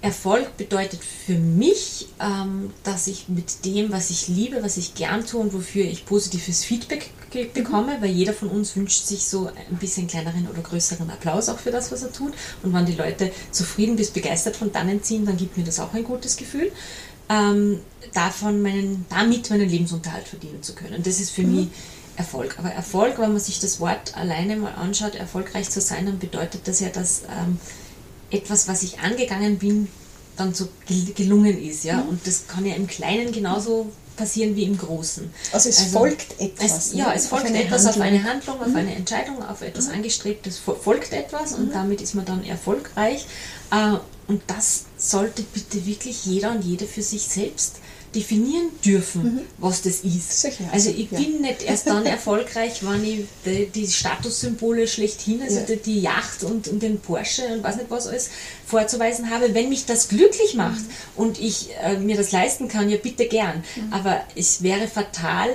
[0.00, 5.26] Erfolg bedeutet für mich, ähm, dass ich mit dem, was ich liebe, was ich gern
[5.26, 7.52] tue und wofür ich positives Feedback ge- Mhm.
[7.52, 11.58] bekomme, weil jeder von uns wünscht sich so ein bisschen kleineren oder größeren Applaus auch
[11.58, 12.32] für das, was er tut.
[12.62, 15.92] Und wenn die Leute zufrieden bis begeistert von dannen ziehen, dann gibt mir das auch
[15.92, 16.70] ein gutes Gefühl.
[17.28, 17.80] Ähm,
[18.14, 21.02] davon meinen, damit meinen Lebensunterhalt verdienen zu können.
[21.02, 21.54] Das ist für Mhm.
[21.56, 21.68] mich
[22.16, 22.56] Erfolg.
[22.58, 26.66] Aber Erfolg, wenn man sich das Wort alleine mal anschaut, erfolgreich zu sein, dann bedeutet
[26.66, 27.58] das ja, dass ähm,
[28.30, 29.88] etwas, was ich angegangen bin,
[30.36, 31.84] dann so gel- gelungen ist.
[31.84, 31.98] Ja?
[32.02, 32.08] Mhm.
[32.10, 35.30] Und das kann ja im Kleinen genauso passieren wie im Großen.
[35.52, 36.98] Also es folgt etwas, Es, ne?
[37.00, 38.08] ja, es Auf folgt eine etwas auf Handlung.
[38.10, 38.14] Mhm.
[38.18, 41.58] eine Handlung, auf eine Entscheidung, auf etwas Angestrebtes, fol- folgt etwas Mhm.
[41.66, 43.26] und damit ist man dann erfolgreich.
[43.70, 43.96] Äh,
[44.26, 47.76] Und das sollte bitte wirklich jeder und jede für sich selbst
[48.14, 50.40] definieren dürfen, was das ist.
[50.40, 51.18] Sicher, Also ich ja.
[51.18, 55.76] bin nicht erst dann erfolgreich, wenn ich die, die Statussymbole schlechthin, also Ja.
[55.76, 58.30] die, Yacht und, und den Porsche und weiß nicht was alles
[58.66, 59.54] vorzuweisen habe.
[59.54, 60.88] Wenn mich das glücklich macht Mhm.
[61.16, 63.62] und ich äh, mir das leisten kann, ja bitte gern.
[63.90, 65.48] Aber es wäre fatal,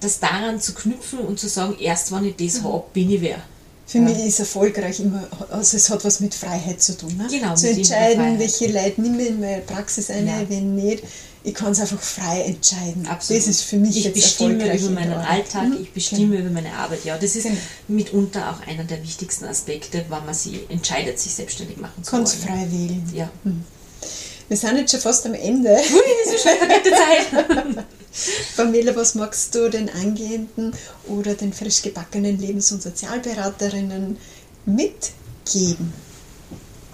[0.00, 2.46] das daran zu knüpfen und zu sagen, erst wenn ich Mhm.
[2.46, 3.42] das habe, bin ich wer.
[3.86, 7.16] Für mich ist erfolgreich immer, also es hat was mit Freiheit zu tun.
[7.16, 7.26] Ne?
[7.30, 10.42] Genau, zu entscheiden, welche Leute nehme ich in meine Praxis ein, Ja.
[10.48, 11.04] wenn nicht.
[11.46, 13.06] Ich kann es einfach frei entscheiden.
[13.06, 13.42] Absolut.
[13.42, 15.28] Das ist für mich ich jetzt bestimme erfolgreich über meinen Arbeit.
[15.30, 15.82] Alltag, Mhm.
[15.82, 17.04] ich bestimme über meine Arbeit.
[17.04, 17.56] Ja, das ist Genau.
[17.88, 22.38] mitunter auch einer der wichtigsten Aspekte, wann man sich entscheidet, sich selbstständig machen zu Kannst
[22.48, 22.58] wollen.
[22.60, 23.12] frei wählen.
[23.14, 23.30] Ja.
[24.48, 25.70] Wir sind jetzt schon fast am Ende.
[25.70, 27.84] Ui, so schnell vergeht die Zeit.
[28.56, 30.72] Pamela, was magst du den angehenden
[31.06, 34.16] oder den frisch gebackenen Lebens- und Sozialberaterinnen
[34.66, 35.92] mitgeben?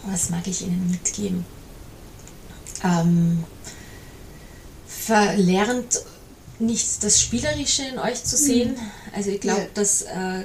[0.07, 1.45] Was mag ich ihnen mitgeben?
[2.83, 3.45] Ähm,
[4.87, 6.01] verlernt
[6.59, 8.77] nicht das Spielerische in euch zu sehen.
[9.15, 9.67] Also ich glaube, Ja.
[9.75, 10.45] dass äh,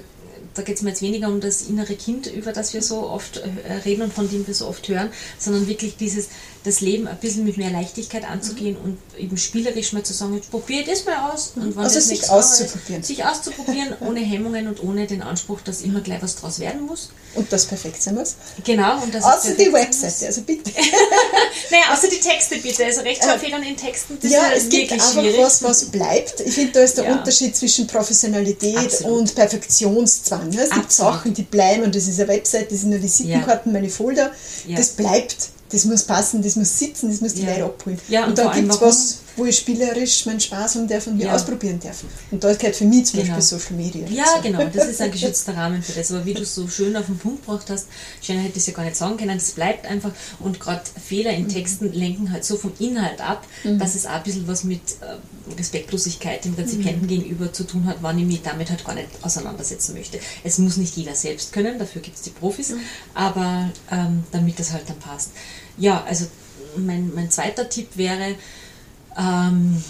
[0.53, 3.37] da geht es mir jetzt weniger um das innere Kind, über das wir so oft
[3.37, 6.29] äh, reden und von dem wir so oft hören, sondern wirklich dieses,
[6.65, 10.49] das Leben ein bisschen mit mehr Leichtigkeit anzugehen und eben spielerisch mal zu sagen, jetzt
[10.51, 11.53] probiere das mal aus.
[11.55, 13.03] Und wenn Also das sich auszuprobieren.
[13.03, 17.09] Sich auszuprobieren, ohne Hemmungen und ohne den Anspruch, dass immer gleich was draus werden muss.
[17.35, 18.35] Und das perfekt sein muss.
[18.63, 19.01] Genau.
[19.03, 19.71] Und das Außer ist die.
[19.71, 20.71] Webseite, also bitte.
[21.71, 22.85] Naja, außer die Texte bitte.
[22.85, 25.37] Also Rechtschreibfehlern in Texten, das ja, ist es gibt einfach schwierig.
[25.39, 26.39] was, was bleibt.
[26.41, 27.13] Ich finde, da ist der Ja.
[27.17, 29.19] Unterschied zwischen Professionalität Absolut.
[29.19, 30.51] und Perfektionszwang.
[30.51, 30.91] Ja, es gibt.
[30.91, 34.31] Sachen, die bleiben und das ist eine Website, das sind nur Visitenkarten, meine Folder.
[34.67, 34.77] Ja.
[34.77, 35.49] Das bleibt.
[35.75, 37.49] Das muss passen, das muss sitzen, das muss die Ja.
[37.51, 37.99] Leute abholen.
[38.07, 41.17] Ja, und, und allem gibt es was, wo ich spielerisch meinen Spaß haben darf und
[41.17, 41.35] mir Ja.
[41.35, 42.03] ausprobieren darf.
[42.31, 43.35] Und da gehört für mich zum Genau.
[43.35, 44.07] Beispiel Social Media.
[44.07, 44.41] Ja, dazu.
[44.43, 46.11] genau, das ist ein geschützter Rahmen für das.
[46.11, 47.87] Aber wie du es so schön auf den Punkt gebracht hast,
[48.21, 50.11] Schöner hätte es ja gar nicht sagen können, das bleibt einfach.
[50.39, 54.23] Und gerade Fehler in Texten lenken halt so vom Inhalt ab, dass es auch ein
[54.23, 58.69] bisschen was mit äh, Respektlosigkeit dem Rezipienten gegenüber zu tun hat, wann ich mich damit
[58.69, 60.19] halt gar nicht auseinandersetzen möchte.
[60.43, 62.73] Es muss nicht jeder selbst können, dafür gibt es die Profis,
[63.13, 65.31] aber ähm, damit das halt dann passt.
[65.77, 66.25] Ja, also
[66.77, 68.35] mein, mein zweiter Tipp wäre,
[69.17, 69.83] ähm,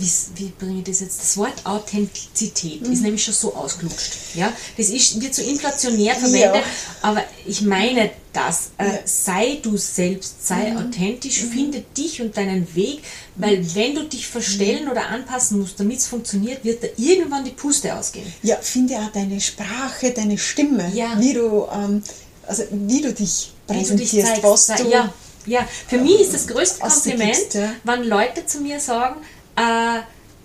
[0.00, 1.20] wie, wie bringe ich das jetzt?
[1.20, 2.92] Das Wort Authentizität Mhm.
[2.92, 4.12] ist nämlich schon so ausgelutscht.
[4.34, 4.52] Ja?
[4.76, 6.62] Das ist, wird so inflationär verwendet, Ja.
[7.02, 8.70] aber ich meine das.
[8.78, 8.92] Äh, Ja.
[8.92, 8.98] Mhm.
[9.06, 13.00] Sei du selbst, sei authentisch, finde dich und deinen Weg,
[13.34, 13.74] weil Mhm.
[13.74, 17.92] wenn du dich verstellen oder anpassen musst, damit es funktioniert, wird da irgendwann die Puste
[17.96, 18.32] ausgehen.
[18.44, 21.18] Ja, finde auch deine Sprache, deine Stimme, Ja.
[21.18, 22.04] wie du, ähm,
[22.46, 24.44] also wie du dich Wie du dich präsentierst, zeigst.
[24.44, 25.12] was du ja,
[25.46, 29.16] ja, für mich ist das größte Kompliment, wenn Leute zu mir sagen,
[29.56, 30.00] äh,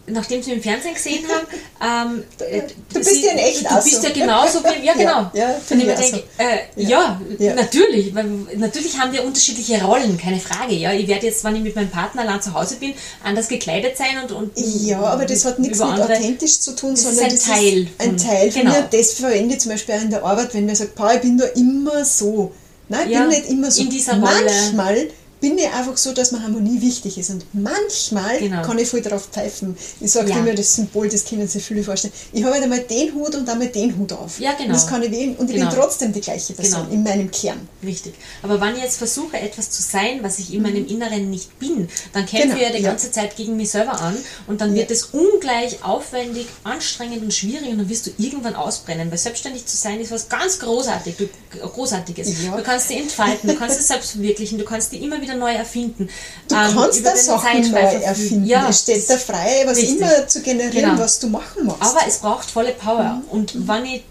[0.05, 2.61] nachdem sie mich im Fernsehen gesehen haben, ähm, äh,
[2.93, 4.07] Du bist ja in echt Du bist so.
[4.07, 5.31] ja genauso wie, ja genau.
[5.33, 7.21] Ja, ja, ich denke, äh, Ja.
[7.55, 8.25] natürlich, weil
[8.57, 10.73] natürlich haben wir unterschiedliche Rollen, keine Frage.
[10.75, 13.95] Ja, ich werde jetzt, wenn ich mit meinem Partner allein zu Hause bin, anders gekleidet
[13.97, 17.05] sein und, und Ja, aber das hat nichts mit andere- authentisch zu tun, Das ist
[17.05, 18.73] sondern ein das Teil ist ein von- Teil von genau.
[18.73, 18.89] mir.
[18.91, 21.37] Das verwende ich zum Beispiel auch in der Arbeit, wenn mir sagt, "Pah, ich bin
[21.37, 22.51] da immer so.
[22.93, 23.81] Nein, ich Ja, bin nicht immer so.
[23.81, 24.25] in dieser Rolle.
[24.45, 25.07] Manchmal
[25.43, 27.29] bin ich einfach so, dass mir Harmonie wichtig ist.
[27.29, 28.61] Und manchmal Genau.
[28.61, 29.75] kann ich voll drauf pfeifen.
[29.99, 30.37] Ich sage Ja.
[30.37, 32.13] immer, das Symbol, das können sich viele vorstellen.
[32.31, 34.39] Ich habe halt einmal den Hut und einmal den Hut auf.
[34.39, 34.67] Ja, genau.
[34.69, 35.69] Und das kann ich wählen und ich Genau.
[35.69, 36.93] bin trotzdem die gleiche Person Genau.
[36.93, 37.67] in meinem Kern.
[37.83, 38.13] Richtig.
[38.41, 41.89] Aber wenn ich jetzt versuche, etwas zu sein, was ich in meinem Inneren nicht bin,
[42.13, 44.15] dann kämpfe Genau, ich ja die ganze Zeit gegen mich selber an
[44.47, 49.11] und dann wird es ungleich aufwendig, anstrengend und schwierig und dann wirst du irgendwann ausbrennen.
[49.11, 51.27] Weil selbstständig zu sein ist was ganz großartig, du,
[51.67, 52.27] Großartiges.
[52.55, 55.53] Du kannst dich entfalten, du kannst es selbst verwirklichen, du kannst dich immer wieder neu
[55.53, 56.09] erfinden.
[56.47, 58.45] Du Ähm, kannst über da den Sachen neu erfinden.
[58.45, 59.99] Ja, es steht da frei, was richtig.
[60.01, 61.01] immer zu generieren, Genau.
[61.03, 61.81] was du machen magst.
[61.81, 63.21] aber es braucht volle Power.
[63.23, 63.23] Mhm.
[63.29, 64.03] Und wenn ich,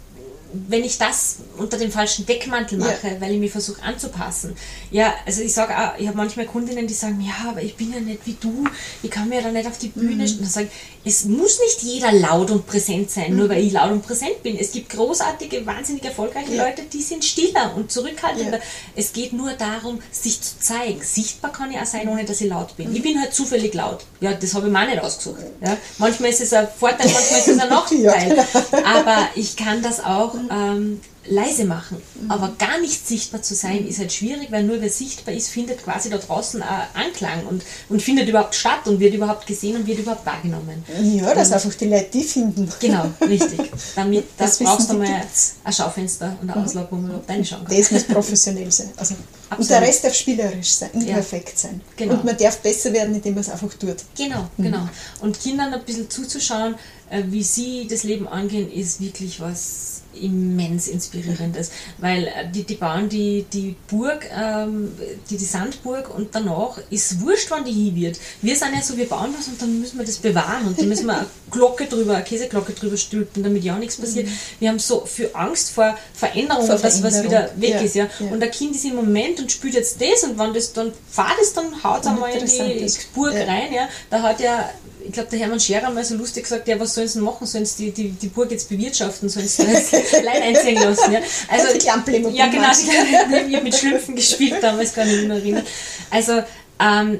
[0.69, 2.87] wenn ich das unter dem falschen Deckmantel Ja.
[2.87, 4.55] mache, weil ich mich versuche anzupassen,
[4.91, 7.93] ja, also ich sage auch, ich habe manchmal Kundinnen, die sagen, ja, aber ich bin
[7.93, 8.65] ja nicht wie du,
[9.03, 10.29] ich kann mir ja da nicht auf die Bühne Mhm.
[10.47, 10.71] stellen.
[11.05, 14.43] Ich, es muss nicht jeder laut und präsent sein, nur weil ich laut und präsent
[14.45, 14.57] bin.
[14.57, 16.57] Es gibt großartige, wahnsinnig erfolgreiche Mhm.
[16.57, 16.67] Ja.
[16.67, 18.59] Leute, die sind stiller und zurückhaltender.
[18.59, 18.63] Ja.
[18.95, 21.01] Es geht nur darum, sich zu zeigen.
[21.03, 22.91] Sichtbar kann ich auch sein, ohne dass ich laut bin.
[22.91, 22.97] Mhm.
[22.97, 24.05] Ich bin halt zufällig laut.
[24.21, 25.41] Ja, das habe ich mir auch nicht ausgesucht.
[25.65, 25.77] Ja.
[25.99, 28.01] Manchmal ist es ein Vorteil, manchmal ist es ein Nachteil.
[28.03, 28.87] Ja, genau.
[28.87, 31.99] Aber ich kann das auch ähm, leise machen.
[32.29, 35.85] Aber gar nicht sichtbar zu sein, ist halt schwierig, weil nur wer sichtbar ist, findet
[35.85, 39.87] quasi da draußen auch Anklang und, und findet überhaupt statt und wird überhaupt gesehen und
[39.87, 40.85] wird überhaupt wahrgenommen.
[41.01, 42.69] ja, dass einfach die Leute die finden.
[42.81, 43.61] Genau, richtig.
[43.95, 45.55] Damit, das, Das brauchst du mal gibt's.
[45.63, 47.77] ein Schaufenster und eine Auslage, wo man überhaupt reinschauen kann.
[47.77, 48.91] Das muss professionell sein.
[48.97, 49.15] Also,
[49.57, 51.15] und der Rest darf spielerisch sein, Ja.
[51.15, 51.81] perfekt sein.
[51.97, 52.15] Genau.
[52.15, 53.97] Und man darf besser werden, indem man es einfach tut.
[54.17, 54.89] Genau, genau.
[55.21, 56.75] Und Kindern ein bisschen zuzuschauen,
[57.11, 62.75] äh, wie sie das Leben angehen, ist wirklich was immens inspirierendes, weil äh, die, die
[62.75, 64.93] bauen die, die Burg, ähm,
[65.31, 68.19] die, die Sandburg und danach ist wurscht, wann die hin wird.
[68.41, 70.89] Wir sind ja so, wir bauen was und dann müssen wir das bewahren und dann
[70.89, 74.29] müssen wir eine Glocke drüber, eine Käseglocke drüber stülpen, damit ja auch nichts passiert.
[74.59, 77.61] Wir haben so viel Angst vor Veränderung, Vor und das, was wieder Veränderung.
[77.61, 77.95] weg Ja, ist.
[77.95, 78.09] Ja.
[78.21, 78.27] ja.
[78.33, 81.37] Und der Kind ist im Moment und spielt jetzt das und wenn das dann fahrt
[81.43, 83.13] es, dann haut es einmal in die ist.
[83.15, 83.45] Burg Ja.
[83.45, 83.73] rein.
[83.73, 83.89] Ja.
[84.11, 84.71] Da hat ja,
[85.07, 87.47] ich glaube, der Hermann Scherer mal so lustig gesagt, ja, was sollen sie denn machen?
[87.47, 89.29] Sollen sie die, die, die Burg jetzt bewirtschaften?
[89.29, 89.93] Sollen sie da jetzt
[90.23, 91.13] Leid einziehen lassen?
[91.13, 91.21] Ja.
[91.49, 92.83] Also, Die kleinen ja, genau, machst.
[92.83, 95.67] die kleinen ich habe mit Schlümpfen gespielt damals, kann ich mich noch erinnern.
[96.11, 96.43] Also,
[96.81, 97.19] ähm,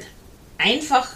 [0.59, 1.09] einfach,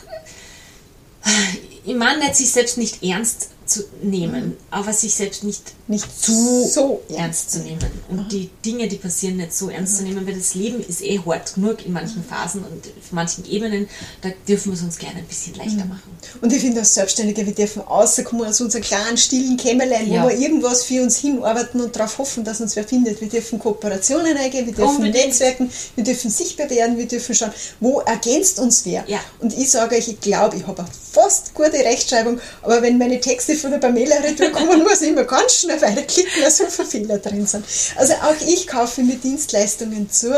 [1.84, 6.66] ich meine nicht sich selbst nicht ernst zu nehmen, aber sich selbst nicht, Nicht zu
[6.68, 10.34] so ernst zu nehmen und die Dinge, die passieren, nicht so ernst zu nehmen, weil
[10.34, 13.88] das Leben ist eh hart genug in manchen Phasen und auf manchen Ebenen,
[14.20, 16.10] da dürfen wir es uns gerne ein bisschen leichter machen.
[16.40, 20.24] Und ich finde, als Selbstständige, wir dürfen rauskommen aus unserem kleinen, stillen Kämmerlein, Ja.
[20.24, 23.20] wo wir irgendwas für uns hinarbeiten und darauf hoffen, dass uns wer findet.
[23.20, 25.26] Wir dürfen Kooperationen eingehen, wir dürfen Unbedingt.
[25.26, 29.04] Netzwerken, wir dürfen sichtbar werden, wir dürfen schauen, wo ergänzt uns wer.
[29.08, 29.20] Ja.
[29.40, 33.20] Und ich sage euch, ich glaube, ich habe eine fast gute Rechtschreibung, aber wenn meine
[33.20, 36.88] Texte von der Pamela retour kommen, muss ich immer ganz schnell weiterklicken, weil so viele
[36.88, 37.64] Fehler drin sind.
[37.96, 40.30] Also auch ich kaufe mir Dienstleistungen zu,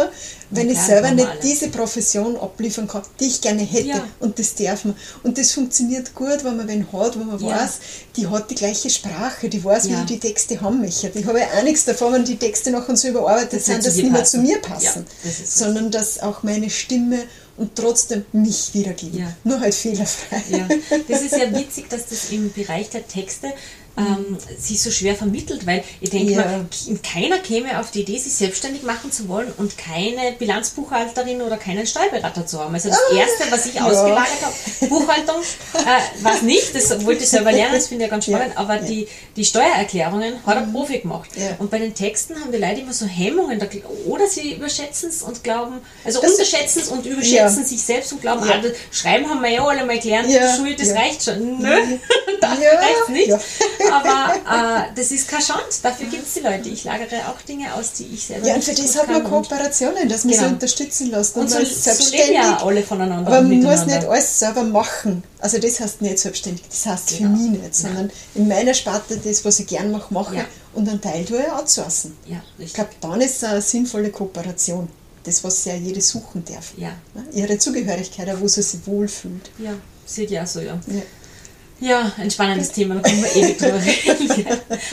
[0.51, 3.89] wenn Na ich selber nicht diese Profession abliefern kann, die ich gerne hätte.
[3.89, 4.07] Ja.
[4.21, 4.97] Und das darf man.
[5.23, 7.59] Und das funktioniert gut, wenn man wen hat, wo man Ja.
[7.61, 7.73] weiß,
[8.17, 10.01] die hat die gleiche Sprache, die weiß, Ja.
[10.03, 11.11] wie die Texte haben möchte.
[11.15, 13.95] Ich habe ja auch nichts davon, wenn die Texte nachher so überarbeitet Das sind, dass
[13.95, 17.19] sie nicht mehr zu mir Ja, passen, das sondern dass auch meine Stimme
[17.59, 19.19] und trotzdem mich wiedergeben.
[19.19, 19.37] Ja.
[19.45, 20.43] Nur halt fehlerfrei.
[20.49, 20.69] Ja,
[21.09, 23.53] das ist ja witzig, dass das im Bereich der Texte
[23.99, 26.39] ähm, sich so schwer vermittelt, weil ich denke Ja.
[26.45, 26.67] mal,
[27.03, 31.87] keiner käme auf die Idee, sich selbstständig machen zu wollen und keine Bilanzbuchhalterin oder keinen
[31.87, 32.75] Steuerberater zu haben.
[32.75, 35.37] Also das Erste, was ich ausgelagert habe, Buchhaltung,
[35.75, 38.61] äh, was nicht, das wollte ich selber lernen, das finde ich ja ganz spannend, Ja,
[38.61, 38.83] aber ja.
[38.83, 41.31] die, die Steuererklärungen hat ein Profi gemacht.
[41.37, 41.57] Ja.
[41.59, 43.61] Und bei den Texten haben die Leute immer so Hemmungen,
[44.07, 47.69] oder sie überschätzen es und glauben, also Das- unterschätzen es und überschätzen Ja.
[47.69, 48.55] sich selbst und glauben, Ja.
[48.55, 50.95] ah, Schreiben haben wir ja alle mal gelernt, Ja, Schuld, das ja.
[50.97, 51.59] reicht schon.
[51.59, 51.69] Nö,
[52.41, 53.33] das Ja, reicht nicht.
[53.89, 54.35] Ja.
[54.45, 56.69] Aber äh, das ist keine Chance, dafür gibt es die Leute.
[56.69, 59.23] Ich lagere auch Dinge aus, die ich selber Ja, und für das hat man.
[59.23, 60.45] Und- Kooperationen, dass man Genau.
[60.45, 61.37] sich unterstützen lässt.
[61.37, 62.31] Und so, man so selbstständig.
[62.35, 63.27] ja alle voneinander.
[63.31, 65.23] Aber und man muss nicht alles selber machen.
[65.41, 67.37] Also das heißt nicht selbstständig, das heißt Genau.
[67.37, 70.45] für mich nicht, sondern in meiner Sparte das, was ich gern mache, mache Ja.
[70.75, 72.17] und einen Teil tue ich outsourcen.
[72.27, 74.89] Ja, Ich glaube, dann ist es eine sinnvolle Kooperation.
[75.25, 76.73] Das, was ja jede suchen darf.
[76.79, 76.89] Ja.
[77.15, 77.25] Ne?
[77.33, 79.51] Ihre Zugehörigkeit, wo sie sich wohlfühlt.
[79.59, 79.73] Ja,
[80.07, 80.79] sieht ja so, ja.
[80.87, 81.03] Ja.
[81.81, 84.47] Ja, ein spannendes Thema, da können wir ewig drüber reden.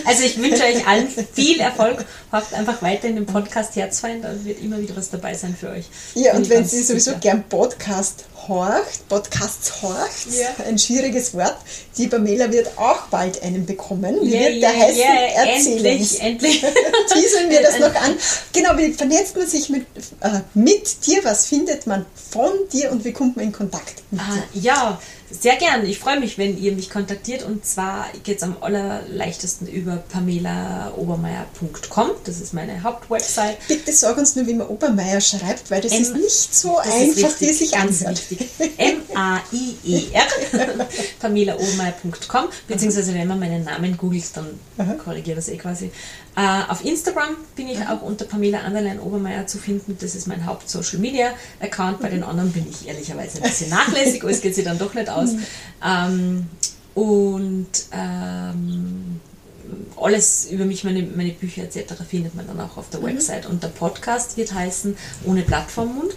[0.05, 2.05] Also ich wünsche euch allen viel Erfolg.
[2.31, 5.69] Hockt einfach weiter in dem Podcast Herzfeind, da wird immer wieder was dabei sein für
[5.69, 5.85] euch.
[6.13, 7.19] Ja, und wenn sie sowieso sicher.
[7.19, 10.47] gern Podcast horcht, Podcasts horcht, Ja.
[10.65, 11.55] ein schwieriges Wort,
[11.97, 14.17] die Pamela wird auch bald einen bekommen.
[14.21, 14.99] Wie Yeah, wird der yeah, heißen?
[14.99, 16.61] yeah, Erzähl endlich, endlich.
[17.13, 18.15] Teasern wir das noch an.
[18.53, 19.85] Genau, wie vernetzt man sich mit,
[20.21, 21.23] äh, mit dir?
[21.23, 24.61] Was findet man von dir und wie kommt man in Kontakt mit Ah, dir?
[24.61, 24.99] ja,
[25.31, 25.85] sehr gern.
[25.85, 27.43] Ich freue mich, wenn ihr mich kontaktiert.
[27.43, 32.11] Und zwar geht es am allerleichtesten über pamelaobermeier.com.
[32.23, 33.57] Das ist meine Hauptwebsite.
[33.67, 36.93] Bitte sag uns nur, wie man Obermeier schreibt, weil das M- ist nicht so Das
[36.93, 38.21] einfach, wie es sich anhört.
[38.77, 40.27] M-A-I-E-R,
[41.19, 45.91] pamelaobermeier.com, beziehungsweise wenn man meinen Namen googelt, dann korrigiert das eh quasi.
[46.35, 49.97] Äh, auf Instagram bin ich auch unter Pamela Anderlein Obermeier zu finden.
[49.99, 52.01] Das ist mein Haupt-Social-Media-Account.
[52.01, 55.09] Bei den anderen bin ich ehrlicherweise ein bisschen nachlässig, alles geht sich dann doch nicht
[55.09, 55.31] aus.
[55.85, 56.47] Ähm,
[56.93, 59.21] und ähm,
[59.97, 61.93] alles über mich, meine, meine Bücher etc.
[62.07, 63.45] findet man dann auch auf der Website.
[63.45, 66.15] Und der Podcast wird heißen Ohne Plattformmund.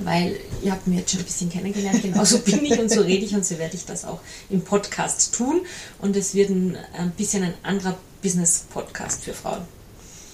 [0.00, 3.24] Weil ihr habt mir jetzt schon ein bisschen kennengelernt, genauso bin ich und so rede
[3.24, 4.20] ich und so werde ich das auch
[4.50, 5.62] im Podcast tun.
[6.00, 9.62] Und es wird ein, ein bisschen ein anderer Business-Podcast für Frauen.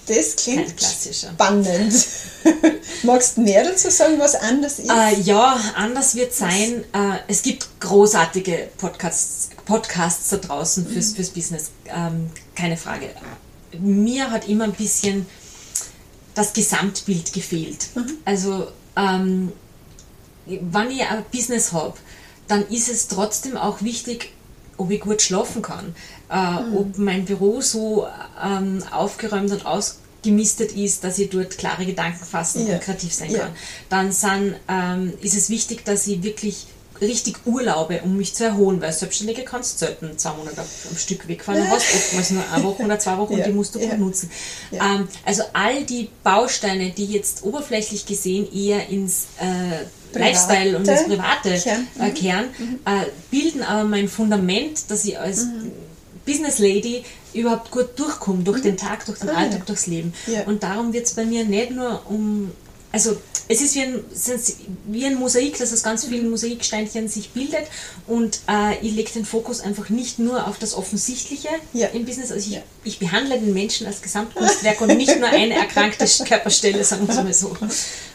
[0.07, 1.67] Das klingt spannend.
[3.03, 4.89] Magst du mehr dazu sagen, was anders ist?
[4.89, 6.83] Äh, ja, anders wird sein.
[6.93, 13.09] Äh, es gibt großartige Podcasts, Podcasts da draußen fürs, fürs Business, ähm, keine Frage.
[13.79, 15.27] Mir hat immer ein bisschen
[16.33, 17.87] das Gesamtbild gefehlt.
[18.25, 19.51] Also, ähm,
[20.45, 21.93] wenn ich ein Business habe,
[22.47, 24.33] dann ist es trotzdem auch wichtig,
[24.77, 25.95] ob ich gut schlafen kann,
[26.29, 28.07] äh, ob mein Büro so
[28.43, 32.73] ähm, aufgeräumt und ausgemistet ist, dass ich dort klare Gedanken fassen Ja.
[32.75, 33.39] und kreativ sein Ja.
[33.39, 33.51] kann.
[33.89, 36.65] Dann sind, ähm, ist es wichtig, dass ich wirklich
[37.01, 41.27] richtig urlaube, um mich zu erholen, weil Selbstständige kannst du selten zwei Monate am Stück
[41.27, 43.39] wegfahren, du hast oftmals nur eine Woche oder zwei Wochen Ja.
[43.39, 43.97] und die musst du gut Ja.
[43.97, 44.29] nutzen.
[44.71, 44.95] Ja.
[44.95, 51.03] Ähm, also all die Bausteine, die jetzt oberflächlich gesehen eher ins äh, Lifestyle und ins
[51.05, 51.87] Private Kern.
[51.99, 52.45] äh, kehren,
[52.85, 55.47] äh, bilden aber mein Fundament, dass ich als
[56.25, 60.13] Business Lady überhaupt gut durchkomme, durch den Tag, durch den Ah, Alltag, durchs Leben.
[60.45, 62.51] Und darum wird es bei mir nicht nur um,
[62.91, 63.17] also
[63.47, 64.55] es ist wie ein, ist
[64.87, 67.63] wie ein Mosaik, das aus ganz vielen Mosaiksteinchen sich bildet
[68.07, 71.87] und äh, ich lege den Fokus einfach nicht nur auf das Offensichtliche Ja.
[71.87, 72.61] im Business, also ich, Ja.
[72.85, 77.33] ich behandle den Menschen als Gesamtkunstwerk und nicht nur eine erkrankte Körperstelle, sagen wir mal
[77.33, 77.55] so.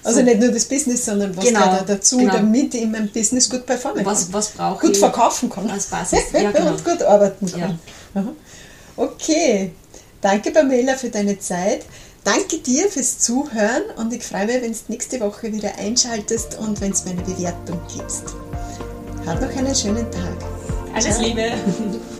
[0.02, 2.32] Also nicht nur das Business, sondern was Genau, gehört da dazu, genau.
[2.34, 4.32] damit ich in meinem Business gut performen Was, kann.
[4.34, 4.98] was brauche gut ich?
[4.98, 5.68] verkaufen kann.
[5.70, 6.70] als Basis, ja, genau.
[6.70, 7.78] und gut arbeiten kann.
[8.14, 8.32] Aha.
[8.96, 9.72] Okay,
[10.20, 11.84] danke Pamela für deine Zeit.
[12.26, 16.80] Danke dir fürs Zuhören und ich freue mich, wenn du nächste Woche wieder einschaltest und
[16.80, 18.34] wenn es meine Bewertung gibst.
[19.24, 20.34] Hab noch einen schönen Tag.
[20.92, 21.22] Alles Ciao.
[21.24, 21.52] Liebe.